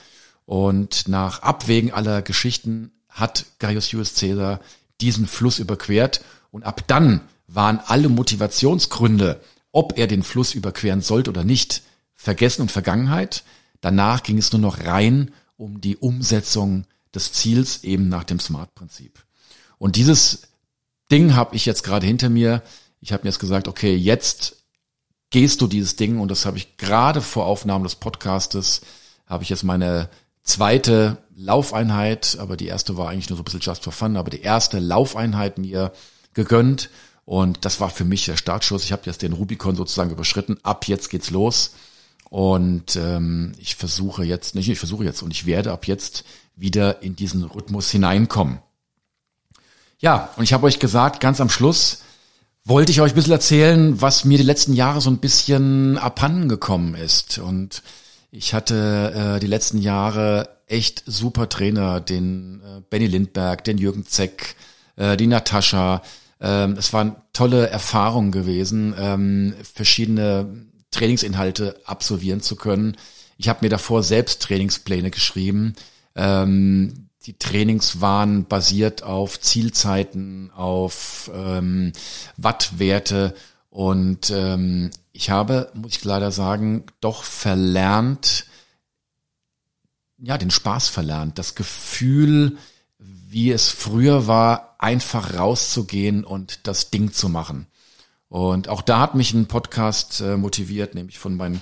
Und 0.47 1.09
nach 1.09 1.43
Abwägen 1.43 1.93
aller 1.93 2.23
Geschichten 2.23 2.91
hat 3.09 3.45
Gaius 3.59 3.91
Julius 3.91 4.15
Caesar 4.15 4.61
diesen 5.01 5.27
Fluss 5.27 5.59
überquert 5.59 6.23
und 6.51 6.65
ab 6.65 6.85
dann 6.87 7.21
waren 7.47 7.81
alle 7.85 8.09
Motivationsgründe, 8.09 9.41
ob 9.73 9.99
er 9.99 10.07
den 10.07 10.23
Fluss 10.23 10.55
überqueren 10.55 11.03
sollte 11.03 11.31
oder 11.31 11.45
nicht, 11.45 11.83
vergessen 12.15 12.63
und 12.63 12.73
Vergangenheit. 12.73 13.45
Danach 13.81 14.23
ging 14.23 14.39
es 14.39 14.53
nur 14.53 14.61
noch 14.61 14.85
rein 14.85 15.33
um 15.57 15.81
die 15.81 15.97
Umsetzung 15.97 16.85
des 17.15 17.33
Ziels 17.33 17.85
eben 17.85 18.09
nach 18.09 18.25
dem 18.25 18.41
Smart-Prinzip. 18.41 19.25
Und 19.79 19.97
dieses 19.97 20.43
Ding 21.11 21.35
habe 21.35 21.57
ich 21.57 21.67
jetzt 21.67 21.83
gerade 21.83 22.07
hinter 22.07 22.29
mir. 22.29 22.63
Ich 23.01 23.13
habe 23.13 23.25
mir 23.25 23.31
jetzt 23.31 23.39
gesagt, 23.39 23.69
okay, 23.69 23.95
jetzt 23.95 24.58
gehst 25.31 25.61
du 25.61 25.67
dieses 25.67 25.97
Ding 25.97 26.19
und 26.19 26.31
das 26.31 26.47
habe 26.47 26.57
ich 26.57 26.77
gerade 26.77 27.21
vor 27.21 27.47
Aufnahme 27.47 27.85
des 27.85 27.97
Podcastes, 27.97 28.81
habe 29.27 29.43
ich 29.43 29.51
jetzt 29.51 29.65
meine 29.65 30.09
zweite 30.43 31.19
Laufeinheit, 31.37 32.39
aber 32.41 32.57
die 32.57 32.67
erste 32.67 32.97
war 32.97 33.11
eigentlich 33.11 33.29
nur 33.29 33.37
so 33.37 33.43
ein 33.43 33.45
bisschen 33.45 33.61
just 33.61 33.85
for 33.85 33.93
fun, 33.93 34.17
aber 34.17 34.31
die 34.31 34.43
erste 34.43 34.79
Laufeinheit 34.79 35.59
mir 35.59 35.93
gegönnt 36.33 36.91
und 37.25 37.65
das 37.67 37.79
war 37.81 37.91
für 37.91 38.07
mich 38.07 38.25
der 38.25 38.39
Startschuss. 38.39 38.85
Ich 38.85 38.93
habe 38.93 39.03
jetzt 39.05 39.21
den 39.21 39.35
Rubicon 39.35 39.77
sozusagen 39.77 40.11
überschritten. 40.11 40.57
Ab 40.63 40.89
jetzt 40.89 41.11
geht's 41.11 41.31
los 41.31 41.75
und 42.31 42.97
ähm, 42.97 43.53
ich 43.59 43.77
versuche 43.77 44.25
jetzt, 44.25 44.55
nicht 44.55 44.69
ich 44.69 44.79
versuche 44.79 45.05
jetzt 45.05 45.23
und 45.23 45.31
ich 45.31 45.45
werde 45.45 45.73
ab 45.73 45.87
jetzt 45.87 46.25
wieder 46.57 47.03
in 47.03 47.17
diesen 47.17 47.45
Rhythmus 47.45 47.91
hineinkommen. 47.91 48.61
Ja, 49.99 50.31
und 50.37 50.45
ich 50.45 50.53
habe 50.53 50.67
euch 50.67 50.79
gesagt, 50.79 51.21
ganz 51.21 51.41
am 51.41 51.51
Schluss 51.51 52.03
wollte 52.69 52.93
ich 52.93 53.01
euch 53.01 53.13
ein 53.13 53.15
bisschen 53.15 53.33
erzählen, 53.33 54.01
was 54.01 54.27
mir 54.27 54.37
die 54.37 54.45
letzten 54.45 54.75
Jahre 54.75 55.01
so 55.01 55.09
ein 55.09 55.19
bisschen 55.19 55.97
abhanden 55.97 56.49
gekommen 56.49 56.95
ist. 56.95 57.39
Und 57.39 57.83
ich 58.31 58.53
hatte 58.53 59.37
äh, 59.37 59.41
die 59.41 59.47
letzten 59.47 59.79
Jahre 59.79 60.59
echt 60.67 61.03
super 61.07 61.49
Trainer, 61.49 62.01
den 62.01 62.61
äh, 62.61 62.83
Benny 62.91 63.07
Lindberg, 63.07 63.65
den 63.65 63.79
Jürgen 63.79 64.05
Zeck, 64.05 64.55
äh, 64.97 65.17
die 65.17 65.27
Natascha. 65.27 66.03
Ähm, 66.41 66.77
es 66.79 66.93
waren 66.93 67.17
tolle 67.33 67.69
Erfahrungen 67.71 68.33
gewesen, 68.33 68.95
ähm, 68.99 69.55
verschiedene 69.75 70.67
Trainingsinhalte 70.91 71.81
absolvieren 71.87 72.43
zu 72.43 72.55
können. 72.57 72.97
Ich 73.39 73.49
habe 73.49 73.61
mir 73.63 73.71
davor 73.71 74.03
selbst 74.03 74.43
Trainingspläne 74.43 75.11
geschrieben. 75.11 75.75
Ähm, 76.15 77.09
die 77.29 77.37
Trainings 77.37 78.01
waren 78.01 78.47
basiert 78.47 79.03
auf 79.03 79.39
Zielzeiten, 79.39 80.51
auf 80.57 81.31
ähm, 81.35 81.93
Wattwerte 82.39 83.35
und 83.69 84.31
ähm, 84.31 84.91
ich 85.13 85.29
habe, 85.29 85.71
muss 85.75 85.97
ich 85.97 86.05
leider 86.05 86.33
sagen, 86.33 86.87
doch 87.03 87.25
verlernt, 87.25 88.47
ja, 90.17 90.39
den 90.39 90.51
Spaß 90.51 90.89
verlernt, 90.89 91.39
das 91.39 91.55
Gefühl, 91.55 92.57
wie 92.99 93.51
es 93.53 93.69
früher 93.69 94.27
war, 94.27 94.77
einfach 94.79 95.35
rauszugehen 95.35 96.25
und 96.25 96.67
das 96.67 96.89
Ding 96.89 97.13
zu 97.13 97.29
machen. 97.29 97.67
Und 98.31 98.69
auch 98.69 98.81
da 98.81 99.01
hat 99.01 99.15
mich 99.15 99.35
ein 99.35 99.49
Podcast 99.49 100.23
äh, 100.23 100.39
motiviert, 100.39 100.95
nämlich 100.95 101.19
von 101.19 101.37
meinen 101.37 101.61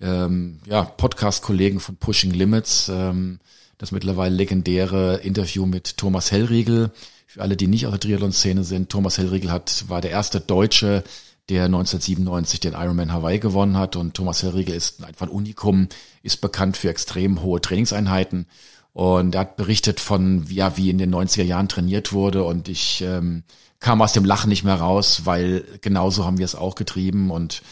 ähm, 0.00 0.60
ja, 0.66 0.84
Podcast-Kollegen 0.84 1.80
von 1.80 1.96
Pushing 1.96 2.30
Limits. 2.30 2.88
Ähm, 2.88 3.40
das 3.80 3.92
mittlerweile 3.92 4.34
legendäre 4.34 5.16
Interview 5.22 5.64
mit 5.64 5.96
Thomas 5.96 6.30
Hellriegel. 6.30 6.90
Für 7.26 7.40
alle, 7.40 7.56
die 7.56 7.66
nicht 7.66 7.86
aus 7.86 7.92
der 7.92 8.00
Triathlon-Szene 8.00 8.62
sind, 8.62 8.90
Thomas 8.90 9.16
Hellriegel 9.16 9.50
hat, 9.50 9.86
war 9.88 10.02
der 10.02 10.10
erste 10.10 10.38
Deutsche, 10.38 11.02
der 11.48 11.64
1997 11.64 12.60
den 12.60 12.74
Ironman 12.74 13.10
Hawaii 13.10 13.38
gewonnen 13.38 13.78
hat. 13.78 13.96
Und 13.96 14.12
Thomas 14.12 14.42
Hellriegel 14.42 14.74
ist 14.74 15.02
einfach 15.02 15.28
ein 15.28 15.32
Unikum, 15.32 15.88
ist 16.22 16.42
bekannt 16.42 16.76
für 16.76 16.90
extrem 16.90 17.40
hohe 17.40 17.62
Trainingseinheiten. 17.62 18.46
Und 18.92 19.34
er 19.34 19.42
hat 19.42 19.56
berichtet 19.56 19.98
von, 19.98 20.44
ja, 20.50 20.76
wie 20.76 20.90
in 20.90 20.98
den 20.98 21.14
90er 21.14 21.44
Jahren 21.44 21.68
trainiert 21.68 22.12
wurde. 22.12 22.44
Und 22.44 22.68
ich 22.68 23.00
ähm, 23.00 23.44
kam 23.78 24.02
aus 24.02 24.12
dem 24.12 24.26
Lachen 24.26 24.50
nicht 24.50 24.62
mehr 24.62 24.74
raus, 24.74 25.22
weil 25.24 25.64
genauso 25.80 26.26
haben 26.26 26.36
wir 26.36 26.44
es 26.44 26.54
auch 26.54 26.74
getrieben. 26.74 27.30
Und 27.30 27.62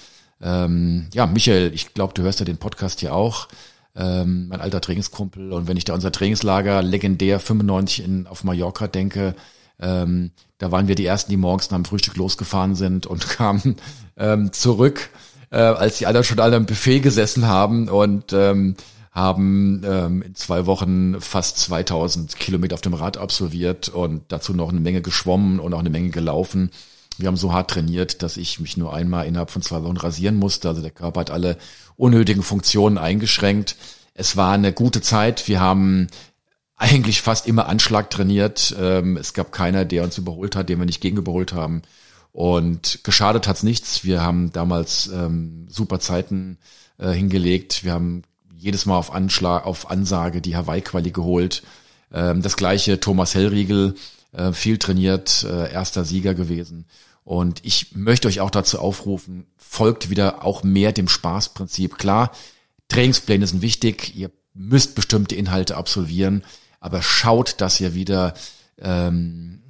ähm, 0.40 1.08
ja, 1.12 1.26
Michael, 1.26 1.70
ich 1.74 1.92
glaube, 1.92 2.14
du 2.14 2.22
hörst 2.22 2.40
ja 2.40 2.46
den 2.46 2.56
Podcast 2.56 3.00
hier 3.00 3.14
auch 3.14 3.48
ähm, 3.98 4.48
mein 4.48 4.60
alter 4.60 4.80
Trainingskumpel. 4.80 5.52
Und 5.52 5.66
wenn 5.66 5.76
ich 5.76 5.84
da 5.84 5.94
unser 5.94 6.12
Trainingslager 6.12 6.82
legendär 6.82 7.40
95 7.40 8.04
in, 8.04 8.26
auf 8.26 8.44
Mallorca 8.44 8.86
denke, 8.86 9.34
ähm, 9.80 10.30
da 10.58 10.70
waren 10.72 10.88
wir 10.88 10.94
die 10.94 11.06
ersten, 11.06 11.30
die 11.30 11.36
morgens 11.36 11.70
nach 11.70 11.78
dem 11.78 11.84
Frühstück 11.84 12.16
losgefahren 12.16 12.74
sind 12.74 13.06
und 13.06 13.28
kamen 13.28 13.76
ähm, 14.16 14.52
zurück, 14.52 15.10
äh, 15.50 15.58
als 15.58 15.98
die 15.98 16.06
anderen 16.06 16.24
schon 16.24 16.40
alle 16.40 16.56
am 16.56 16.66
Buffet 16.66 17.00
gesessen 17.00 17.46
haben 17.46 17.88
und 17.88 18.32
ähm, 18.32 18.76
haben 19.10 19.82
ähm, 19.84 20.22
in 20.22 20.34
zwei 20.36 20.66
Wochen 20.66 21.20
fast 21.20 21.58
2000 21.58 22.36
Kilometer 22.36 22.74
auf 22.74 22.80
dem 22.80 22.94
Rad 22.94 23.16
absolviert 23.16 23.88
und 23.88 24.22
dazu 24.28 24.54
noch 24.54 24.68
eine 24.68 24.80
Menge 24.80 25.02
geschwommen 25.02 25.58
und 25.58 25.74
auch 25.74 25.80
eine 25.80 25.90
Menge 25.90 26.10
gelaufen. 26.10 26.70
Wir 27.18 27.28
haben 27.28 27.36
so 27.36 27.52
hart 27.52 27.70
trainiert, 27.70 28.22
dass 28.22 28.36
ich 28.36 28.60
mich 28.60 28.76
nur 28.76 28.94
einmal 28.94 29.26
innerhalb 29.26 29.50
von 29.50 29.62
zwei 29.62 29.82
Wochen 29.82 29.96
rasieren 29.96 30.36
musste. 30.36 30.68
Also 30.68 30.82
der 30.82 30.90
Körper 30.90 31.20
hat 31.20 31.30
alle 31.30 31.58
unnötigen 31.96 32.42
Funktionen 32.42 32.98
eingeschränkt. 32.98 33.76
Es 34.14 34.36
war 34.36 34.52
eine 34.52 34.72
gute 34.72 35.02
Zeit. 35.02 35.48
Wir 35.48 35.60
haben 35.60 36.08
eigentlich 36.76 37.20
fast 37.22 37.46
immer 37.46 37.66
Anschlag 37.66 38.10
trainiert. 38.10 38.74
Ähm, 38.78 39.16
es 39.16 39.34
gab 39.34 39.52
keiner, 39.52 39.84
der 39.84 40.04
uns 40.04 40.16
überholt 40.16 40.54
hat, 40.56 40.68
den 40.68 40.78
wir 40.78 40.86
nicht 40.86 41.00
gegenüberholt 41.00 41.52
haben. 41.52 41.82
Und 42.32 43.00
geschadet 43.02 43.48
hat's 43.48 43.64
nichts. 43.64 44.04
Wir 44.04 44.22
haben 44.22 44.52
damals 44.52 45.08
ähm, 45.08 45.66
super 45.68 45.98
Zeiten 45.98 46.58
äh, 46.98 47.10
hingelegt. 47.10 47.84
Wir 47.84 47.92
haben 47.92 48.22
jedes 48.56 48.86
Mal 48.86 48.96
auf 48.96 49.12
Anschlag, 49.12 49.66
auf 49.66 49.90
Ansage 49.90 50.40
die 50.40 50.56
Hawaii-Quali 50.56 51.10
geholt. 51.10 51.62
Ähm, 52.12 52.42
das 52.42 52.56
gleiche 52.56 53.00
Thomas 53.00 53.34
Hellriegel, 53.34 53.96
äh, 54.32 54.52
viel 54.52 54.78
trainiert, 54.78 55.44
äh, 55.44 55.72
erster 55.72 56.04
Sieger 56.04 56.34
gewesen. 56.34 56.86
Und 57.28 57.62
ich 57.62 57.94
möchte 57.94 58.26
euch 58.26 58.40
auch 58.40 58.48
dazu 58.48 58.78
aufrufen, 58.78 59.48
folgt 59.58 60.08
wieder 60.08 60.46
auch 60.46 60.62
mehr 60.62 60.92
dem 60.92 61.08
Spaßprinzip. 61.08 61.98
Klar, 61.98 62.32
Trainingspläne 62.88 63.46
sind 63.46 63.60
wichtig, 63.60 64.16
ihr 64.16 64.30
müsst 64.54 64.94
bestimmte 64.94 65.34
Inhalte 65.34 65.76
absolvieren, 65.76 66.42
aber 66.80 67.02
schaut, 67.02 67.60
dass 67.60 67.82
ihr 67.82 67.92
wieder 67.92 68.32
ähm, 68.78 69.62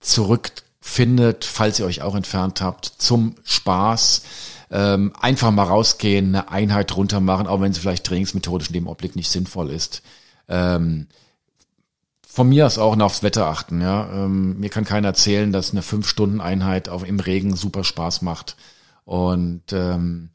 zurückfindet, 0.00 1.44
falls 1.44 1.80
ihr 1.80 1.84
euch 1.84 2.00
auch 2.00 2.14
entfernt 2.14 2.62
habt, 2.62 2.86
zum 2.86 3.34
Spaß. 3.44 4.22
Ähm, 4.70 5.12
einfach 5.20 5.50
mal 5.50 5.64
rausgehen, 5.64 6.28
eine 6.28 6.48
Einheit 6.48 6.96
runter 6.96 7.20
machen, 7.20 7.46
auch 7.46 7.60
wenn 7.60 7.74
sie 7.74 7.80
vielleicht 7.80 8.06
trainingsmethodisch 8.06 8.68
in 8.68 8.72
dem 8.72 8.88
Augenblick 8.88 9.16
nicht 9.16 9.28
sinnvoll 9.28 9.68
ist. 9.68 10.00
Ähm, 10.48 11.08
von 12.34 12.48
mir 12.48 12.66
aus 12.66 12.78
auch 12.78 12.96
noch 12.96 13.06
aufs 13.06 13.22
Wetter 13.22 13.46
achten. 13.46 13.80
Ja, 13.80 14.10
ähm, 14.12 14.58
mir 14.58 14.68
kann 14.68 14.84
keiner 14.84 15.06
erzählen, 15.06 15.52
dass 15.52 15.70
eine 15.70 15.82
fünf 15.82 16.08
Stunden 16.08 16.40
Einheit 16.40 16.88
auf 16.88 17.06
im 17.06 17.20
Regen 17.20 17.54
super 17.54 17.84
Spaß 17.84 18.22
macht. 18.22 18.56
Und 19.04 19.72
ähm, 19.72 20.30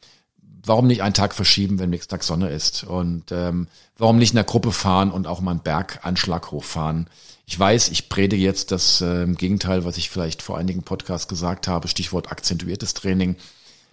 warum 0.64 0.88
nicht 0.88 1.04
einen 1.04 1.14
Tag 1.14 1.36
verschieben, 1.36 1.78
wenn 1.78 1.90
nächsten 1.90 2.12
Tag 2.12 2.24
Sonne 2.24 2.52
ist? 2.52 2.86
Und 2.86 3.34
ähm, 3.34 3.68
warum 3.98 4.18
nicht 4.18 4.32
in 4.32 4.38
der 4.38 4.46
Gruppe 4.46 4.72
fahren 4.72 5.12
und 5.12 5.28
auch 5.28 5.42
mal 5.42 5.52
einen 5.52 5.60
Berganschlag 5.60 6.52
hochfahren? 6.52 7.10
Ich 7.46 7.60
weiß, 7.60 7.90
ich 7.90 8.08
predige 8.08 8.42
jetzt 8.42 8.72
das 8.72 9.02
äh, 9.02 9.28
Gegenteil, 9.28 9.84
was 9.84 9.98
ich 9.98 10.10
vielleicht 10.10 10.42
vor 10.42 10.58
einigen 10.58 10.84
Podcasts 10.84 11.28
gesagt 11.28 11.68
habe, 11.68 11.90
Stichwort 11.90 12.32
akzentuiertes 12.32 12.94
Training. 12.94 13.36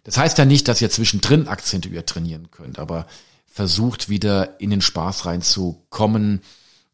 Das 0.05 0.17
heißt 0.17 0.39
ja 0.39 0.45
nicht, 0.45 0.69
dass 0.69 0.81
ihr 0.81 0.91
zwischendrin 0.91 1.49
akzentuiert 1.49 2.09
trainieren 2.09 2.53
könnt, 2.53 2.79
aber 2.79 3.09
versucht 3.47 4.09
wieder 4.09 4.61
in 4.61 4.71
den 4.71 4.81
Spaß 4.81 5.27
reinzukommen, 5.27 6.43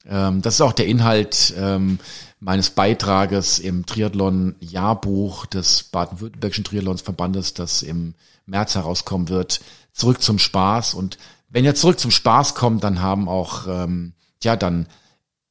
das 0.05 0.55
ist 0.55 0.61
auch 0.61 0.73
der 0.73 0.87
Inhalt 0.87 1.55
ähm, 1.57 1.99
meines 2.41 2.71
Beitrages 2.71 3.59
im 3.59 3.87
Triathlon-Jahrbuch 3.87 5.47
des 5.47 5.85
Baden-Württembergischen 5.85 6.65
Triathlonsverbandes, 6.65 7.55
das 7.55 7.83
im 7.83 8.15
März 8.47 8.75
herauskommen 8.75 9.29
wird. 9.29 9.61
Zurück 9.93 10.21
zum 10.21 10.39
Spaß. 10.39 10.95
Und 10.95 11.19
wenn 11.49 11.65
ihr 11.65 11.75
zurück 11.75 12.01
zum 12.01 12.11
Spaß 12.11 12.55
kommt, 12.55 12.83
dann 12.83 13.01
haben 13.01 13.29
auch, 13.29 13.67
ähm, 13.69 14.15
ja, 14.43 14.57
dann 14.57 14.89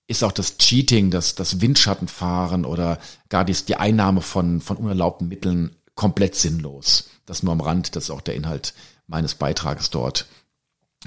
ist 0.08 0.24
auch 0.24 0.34
das 0.34 0.58
Cheating, 0.58 1.12
das, 1.12 1.36
das 1.36 1.62
Windschattenfahren 1.62 2.66
oder 2.66 3.00
gar 3.30 3.46
die, 3.46 3.54
die 3.54 3.78
Einnahme 3.78 4.22
von, 4.22 4.60
von 4.60 4.76
unerlaubten 4.76 5.30
Mitteln 5.30 5.76
komplett 5.96 6.36
sinnlos. 6.36 7.10
Das 7.26 7.44
nur 7.44 7.54
am 7.54 7.62
Rand, 7.62 7.96
das 7.96 8.06
ist 8.06 8.10
auch 8.10 8.20
der 8.20 8.36
Inhalt 8.36 8.74
meines 9.08 9.36
Beitrages 9.36 9.90
dort. 9.90 10.26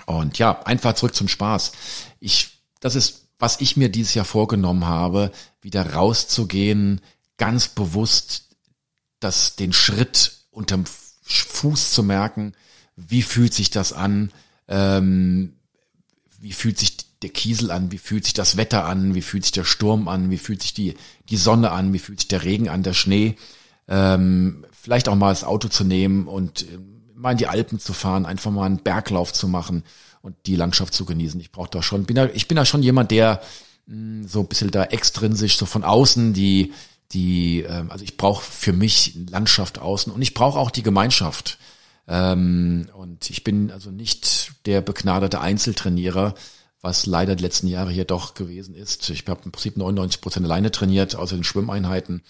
Und 0.06 0.38
ja, 0.38 0.62
einfach 0.62 0.94
zurück 0.94 1.14
zum 1.14 1.28
Spaß. 1.28 1.72
Ich, 2.20 2.62
das 2.80 2.94
ist 2.94 3.23
was 3.44 3.60
ich 3.60 3.76
mir 3.76 3.90
dieses 3.90 4.14
Jahr 4.14 4.24
vorgenommen 4.24 4.86
habe, 4.86 5.30
wieder 5.60 5.92
rauszugehen, 5.92 7.02
ganz 7.36 7.68
bewusst 7.68 8.56
das, 9.20 9.54
den 9.54 9.74
Schritt 9.74 10.46
unterm 10.50 10.86
Fuß 10.86 11.92
zu 11.92 12.02
merken, 12.02 12.54
wie 12.96 13.20
fühlt 13.20 13.52
sich 13.52 13.68
das 13.68 13.92
an, 13.92 14.32
ähm, 14.66 15.56
wie 16.38 16.54
fühlt 16.54 16.78
sich 16.78 16.96
der 17.20 17.28
Kiesel 17.28 17.70
an, 17.70 17.92
wie 17.92 17.98
fühlt 17.98 18.24
sich 18.24 18.32
das 18.32 18.56
Wetter 18.56 18.86
an, 18.86 19.14
wie 19.14 19.20
fühlt 19.20 19.42
sich 19.42 19.52
der 19.52 19.64
Sturm 19.64 20.08
an, 20.08 20.30
wie 20.30 20.38
fühlt 20.38 20.62
sich 20.62 20.72
die, 20.72 20.94
die 21.28 21.36
Sonne 21.36 21.70
an, 21.70 21.92
wie 21.92 21.98
fühlt 21.98 22.20
sich 22.20 22.28
der 22.28 22.44
Regen 22.44 22.70
an, 22.70 22.82
der 22.82 22.94
Schnee, 22.94 23.36
ähm, 23.88 24.64
vielleicht 24.72 25.06
auch 25.06 25.16
mal 25.16 25.28
das 25.28 25.44
Auto 25.44 25.68
zu 25.68 25.84
nehmen 25.84 26.28
und 26.28 26.62
äh, 26.62 26.78
mal 27.14 27.32
in 27.32 27.36
die 27.36 27.48
Alpen 27.48 27.78
zu 27.78 27.92
fahren, 27.92 28.24
einfach 28.24 28.50
mal 28.50 28.64
einen 28.64 28.82
Berglauf 28.82 29.34
zu 29.34 29.48
machen 29.48 29.84
und 30.24 30.34
die 30.46 30.56
Landschaft 30.56 30.94
zu 30.94 31.04
genießen. 31.04 31.38
Ich 31.38 31.52
brauche 31.52 31.68
da 31.70 31.82
schon, 31.82 32.04
bin 32.04 32.16
da, 32.16 32.24
ich 32.32 32.48
bin 32.48 32.56
da 32.56 32.64
schon 32.64 32.82
jemand, 32.82 33.10
der 33.10 33.42
mh, 33.86 33.94
hm, 33.94 34.26
so 34.26 34.40
ein 34.40 34.48
bisschen 34.48 34.70
da 34.70 34.84
extrinsisch, 34.84 35.58
so 35.58 35.66
von 35.66 35.84
außen 35.84 36.32
die, 36.32 36.72
die, 37.12 37.60
ähm, 37.60 37.90
also 37.90 38.04
ich 38.04 38.16
brauche 38.16 38.42
für 38.42 38.72
mich 38.72 39.18
Landschaft 39.28 39.78
außen 39.78 40.10
und 40.10 40.22
ich 40.22 40.32
brauche 40.32 40.58
auch 40.58 40.70
die 40.70 40.82
Gemeinschaft. 40.82 41.58
Ähm, 42.08 42.88
und 42.94 43.28
ich 43.28 43.44
bin 43.44 43.70
also 43.70 43.90
nicht 43.90 44.52
der 44.64 44.80
begnadete 44.80 45.42
Einzeltrainierer, 45.42 46.34
was 46.80 47.04
leider 47.04 47.36
die 47.36 47.42
letzten 47.42 47.66
Jahre 47.66 47.90
hier 47.90 48.06
doch 48.06 48.32
gewesen 48.32 48.74
ist. 48.74 49.08
Ich 49.10 49.26
habe 49.28 49.42
im 49.44 49.52
Prinzip 49.52 49.76
99 49.76 50.22
Prozent 50.22 50.46
alleine 50.46 50.70
trainiert, 50.70 51.16
außer 51.16 51.36
den 51.36 51.44
Schwimmeinheiten. 51.44 52.22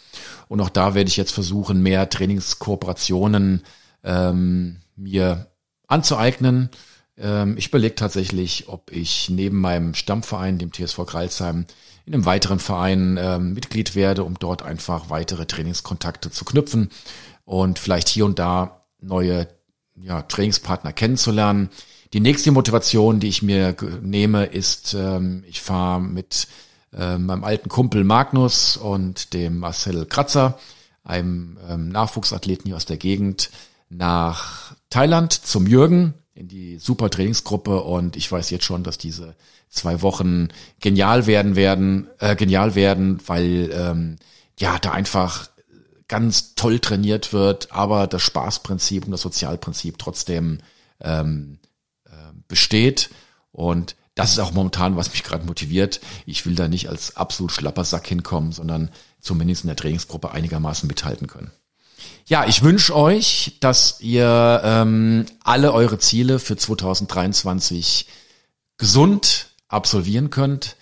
Und 0.49 0.61
auch 0.61 0.69
da 0.69 0.95
werde 0.95 1.09
ich 1.09 1.17
jetzt 1.17 1.33
versuchen, 1.33 1.81
mehr 1.81 2.09
Trainingskooperationen 2.11 3.63
ähm, 4.03 4.81
mir 4.97 5.47
anzueignen 5.87 6.71
ähm, 7.17 7.57
ich 7.57 7.69
überlege 7.69 7.95
tatsächlich, 7.95 8.69
ob 8.69 8.91
ich 8.91 9.31
neben 9.31 9.61
meinem 9.61 9.95
Stammverein, 9.95 10.59
dem 10.59 10.73
TSV 10.73 11.07
Kreilsheim, 11.07 11.67
in 12.07 12.15
einem 12.15 12.27
weiteren 12.27 12.59
Verein 12.59 13.19
ähm, 13.19 13.55
Mitglied 13.55 13.95
werde, 13.95 14.25
um 14.25 14.39
dort 14.39 14.63
einfach 14.63 15.09
weitere 15.11 15.47
Trainingskontakte 15.47 16.31
zu 16.31 16.45
knüpfen 16.45 16.91
und 17.45 17.79
vielleicht 17.79 18.09
hier 18.09 18.27
und 18.27 18.39
da 18.39 18.85
neue 19.01 19.49
ja, 19.97 20.23
Trainingspartner 20.23 20.93
kennenzulernen. 20.93 21.71
Die 22.13 22.21
nächste 22.21 22.53
Motivation, 22.53 23.21
die 23.21 23.29
ich 23.29 23.43
mir 23.43 23.77
nehme, 24.03 24.45
ist, 24.47 24.95
ähm, 24.95 25.45
ich 25.47 25.63
fahre 25.63 26.01
mit 26.01 26.49
äh, 26.93 27.17
meinem 27.19 27.45
alten 27.45 27.69
Kumpel 27.69 28.05
Magnus 28.05 28.77
und 28.77 29.33
dem 29.33 29.59
Marcel 29.59 30.07
Kratzer, 30.07 30.59
einem 31.05 31.59
ähm, 31.69 31.89
Nachwuchsathleten 31.89 32.67
hier 32.67 32.77
aus 32.77 32.87
der 32.87 32.97
Gegend, 32.97 33.51
nach 33.89 34.75
Thailand 34.91 35.33
zum 35.33 35.67
Jürgen 35.67 36.15
in 36.35 36.49
die 36.49 36.79
super 36.79 37.11
Trainingsgruppe 37.11 37.81
und 37.83 38.17
ich 38.17 38.31
weiß 38.31 38.51
jetzt 38.51 38.65
schon, 38.65 38.83
dass 38.83 38.99
diese 38.99 39.37
zwei 39.69 40.03
Wochen 40.03 40.49
genial 40.81 41.27
werden 41.27 41.57
werden, 41.57 42.09
äh, 42.19 42.37
genial 42.37 42.75
werden, 42.75 43.21
weil 43.27 43.71
ähm, 43.73 44.17
ja 44.59 44.79
da 44.79 44.93
einfach 44.93 45.49
ganz 46.09 46.55
toll 46.55 46.81
trainiert 46.81 47.33
wird, 47.33 47.73
aber 47.73 48.07
das 48.07 48.23
Spaßprinzip 48.23 49.05
und 49.07 49.13
das 49.13 49.23
Sozialprinzip 49.23 49.99
trotzdem 49.99 50.59
ähm, 51.01 51.59
äh, 52.05 52.11
besteht 52.49 53.11
und 53.53 53.97
das 54.15 54.31
ist 54.33 54.39
auch 54.39 54.53
momentan, 54.53 54.97
was 54.97 55.11
mich 55.11 55.25
gerade 55.25 55.45
motiviert. 55.45 56.01
Ich 56.25 56.47
will 56.47 56.55
da 56.55 56.69
nicht 56.69 56.89
als 56.89 57.17
absolut 57.17 57.51
schlapper 57.51 57.85
Sack 57.85 58.07
hinkommen, 58.07 58.53
sondern 58.53 58.91
zumindest 59.21 59.65
in 59.65 59.69
der 59.69 59.77
Trainingsgruppe 59.77 60.31
einigermaßen 60.31 60.87
mithalten 60.87 61.27
können. 61.27 61.51
Ja, 62.27 62.47
ich 62.47 62.63
wünsche 62.63 62.97
euch, 62.97 63.59
dass 63.61 64.01
ihr 64.01 64.63
ähm, 64.65 65.27
alle 65.43 65.73
eure 65.73 65.99
Ziele 65.99 66.39
für 66.39 66.57
2023 66.57 68.07
gesund 68.77 69.51
absolvieren 69.69 70.31
könnt. 70.31 70.77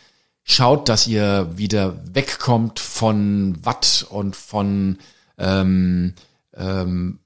Schaut, 0.45 0.89
dass 0.89 1.07
ihr 1.07 1.51
wieder 1.57 2.01
wegkommt 2.15 2.81
von 2.81 3.59
Watt 3.65 4.07
und 4.09 4.35
von 4.37 4.99
ähm, 5.39 6.15
ähm, 6.55 7.21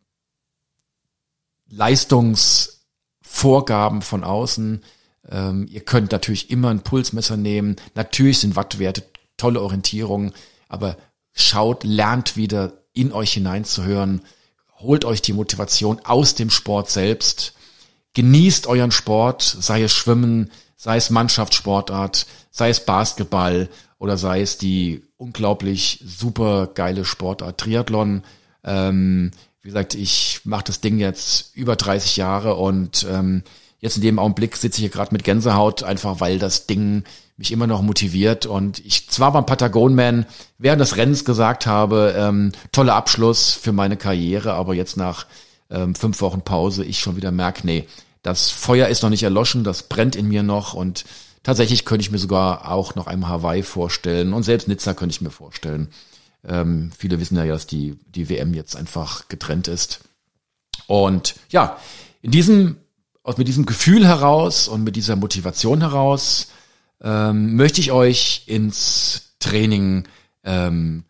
Leistungsvorgaben 1.68 4.02
von 4.02 4.24
außen. 4.24 4.82
Ähm, 5.30 5.66
ihr 5.70 5.80
könnt 5.80 6.12
natürlich 6.12 6.50
immer 6.50 6.68
ein 6.70 6.82
Pulsmesser 6.82 7.36
nehmen. 7.36 7.76
Natürlich 7.94 8.40
sind 8.40 8.56
Wattwerte 8.56 9.04
tolle 9.36 9.60
Orientierung, 9.60 10.32
aber 10.68 10.96
schaut, 11.32 11.84
lernt 11.84 12.36
wieder 12.36 12.72
in 12.96 13.12
euch 13.12 13.32
hineinzuhören. 13.32 14.22
Holt 14.78 15.04
euch 15.04 15.22
die 15.22 15.32
Motivation 15.32 16.00
aus 16.04 16.34
dem 16.34 16.50
Sport 16.50 16.90
selbst. 16.90 17.54
Genießt 18.14 18.66
euren 18.66 18.90
Sport, 18.90 19.42
sei 19.42 19.82
es 19.82 19.94
Schwimmen, 19.94 20.50
sei 20.76 20.96
es 20.96 21.10
Mannschaftssportart, 21.10 22.26
sei 22.50 22.70
es 22.70 22.84
Basketball 22.84 23.68
oder 23.98 24.16
sei 24.16 24.40
es 24.40 24.58
die 24.58 25.02
unglaublich 25.16 26.02
super 26.04 26.68
geile 26.68 27.04
Sportart 27.04 27.58
Triathlon. 27.58 28.22
Ähm, 28.64 29.30
wie 29.62 29.68
gesagt, 29.68 29.94
ich 29.94 30.40
mache 30.44 30.64
das 30.64 30.80
Ding 30.80 30.98
jetzt 30.98 31.54
über 31.54 31.76
30 31.76 32.16
Jahre 32.16 32.54
und 32.54 33.06
ähm, 33.10 33.42
jetzt 33.80 33.96
in 33.96 34.02
dem 34.02 34.18
Augenblick 34.18 34.56
sitze 34.56 34.78
ich 34.78 34.84
hier 34.84 34.90
gerade 34.90 35.12
mit 35.12 35.24
Gänsehaut, 35.24 35.82
einfach 35.82 36.20
weil 36.20 36.38
das 36.38 36.66
Ding 36.66 37.04
mich 37.36 37.52
immer 37.52 37.66
noch 37.66 37.82
motiviert. 37.82 38.46
Und 38.46 38.78
ich 38.84 39.08
zwar 39.08 39.32
beim 39.32 39.46
Patagonman 39.46 40.26
während 40.58 40.80
des 40.80 40.96
Rennens 40.96 41.24
gesagt 41.24 41.66
habe, 41.66 42.14
ähm, 42.16 42.52
toller 42.72 42.94
Abschluss 42.94 43.52
für 43.52 43.72
meine 43.72 43.96
Karriere, 43.96 44.54
aber 44.54 44.74
jetzt 44.74 44.96
nach 44.96 45.26
ähm, 45.70 45.94
fünf 45.94 46.20
Wochen 46.20 46.42
Pause 46.42 46.84
ich 46.84 47.00
schon 47.00 47.16
wieder 47.16 47.30
merke, 47.30 47.66
nee, 47.66 47.86
das 48.22 48.50
Feuer 48.50 48.88
ist 48.88 49.02
noch 49.02 49.10
nicht 49.10 49.22
erloschen, 49.22 49.64
das 49.64 49.84
brennt 49.84 50.16
in 50.16 50.28
mir 50.28 50.42
noch 50.42 50.74
und 50.74 51.04
tatsächlich 51.42 51.84
könnte 51.84 52.02
ich 52.02 52.10
mir 52.10 52.18
sogar 52.18 52.70
auch 52.70 52.94
noch 52.94 53.06
einmal 53.06 53.30
Hawaii 53.30 53.62
vorstellen 53.62 54.32
und 54.32 54.42
selbst 54.42 54.66
Nizza 54.68 54.94
könnte 54.94 55.14
ich 55.14 55.20
mir 55.20 55.30
vorstellen. 55.30 55.88
Ähm, 56.44 56.90
viele 56.96 57.20
wissen 57.20 57.36
ja, 57.36 57.46
dass 57.46 57.66
die, 57.66 57.98
die 58.06 58.28
WM 58.28 58.54
jetzt 58.54 58.76
einfach 58.76 59.28
getrennt 59.28 59.68
ist. 59.68 60.00
Und 60.86 61.34
ja, 61.50 61.78
in 62.22 62.30
diesem, 62.30 62.76
aus 63.22 63.36
mit 63.36 63.48
diesem 63.48 63.66
Gefühl 63.66 64.06
heraus 64.06 64.68
und 64.68 64.84
mit 64.84 64.96
dieser 64.96 65.16
Motivation 65.16 65.80
heraus 65.80 66.48
ähm, 67.02 67.56
möchte 67.56 67.80
ich 67.80 67.92
euch 67.92 68.44
ins 68.46 69.36
Training 69.38 70.04
ähm, 70.44 71.04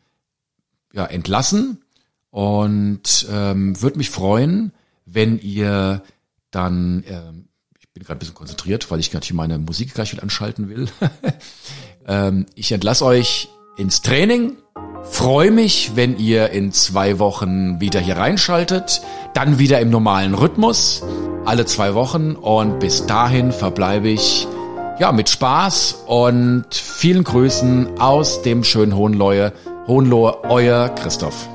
ja, 0.93 1.05
entlassen 1.05 1.82
und 2.30 3.26
ähm, 3.30 3.80
würde 3.80 3.99
mich 3.99 4.11
freuen, 4.11 4.72
wenn 5.05 5.39
ihr 5.39 6.03
dann, 6.51 7.05
ähm, 7.09 7.49
ich 7.78 7.89
bin 7.93 8.03
gerade 8.03 8.16
ein 8.16 8.18
bisschen 8.18 8.34
konzentriert, 8.34 8.91
weil 8.91 9.01
ich 9.01 9.12
natürlich 9.12 9.34
meine 9.34 9.59
Musik 9.59 9.95
gleich 9.95 10.12
wieder 10.12 10.22
anschalten 10.22 10.68
will. 10.68 10.89
ähm, 12.07 12.47
ich 12.55 12.72
entlasse 12.72 13.05
euch 13.05 13.49
ins 13.76 14.03
Training. 14.03 14.57
Freue 15.05 15.51
mich, 15.51 15.93
wenn 15.95 16.18
ihr 16.18 16.51
in 16.51 16.72
zwei 16.72 17.18
Wochen 17.18 17.80
wieder 17.80 18.01
hier 18.01 18.16
reinschaltet. 18.16 19.03
Dann 19.34 19.59
wieder 19.59 19.80
im 19.80 19.91
normalen 19.91 20.34
Rhythmus. 20.34 21.03
Alle 21.45 21.64
zwei 21.64 21.95
Wochen. 21.95 22.34
Und 22.34 22.80
bis 22.80 23.07
dahin 23.07 23.53
verbleibe 23.53 24.09
ich 24.09 24.49
ja, 24.99 25.12
mit 25.12 25.28
Spaß 25.28 26.05
und 26.07 26.66
vielen 26.70 27.24
Grüßen 27.24 28.01
aus 28.01 28.42
dem 28.42 28.64
schönen 28.64 28.97
Hohenlohe. 28.97 29.53
Hohenlohe, 29.86 30.44
euer 30.44 30.88
Christoph. 30.88 31.49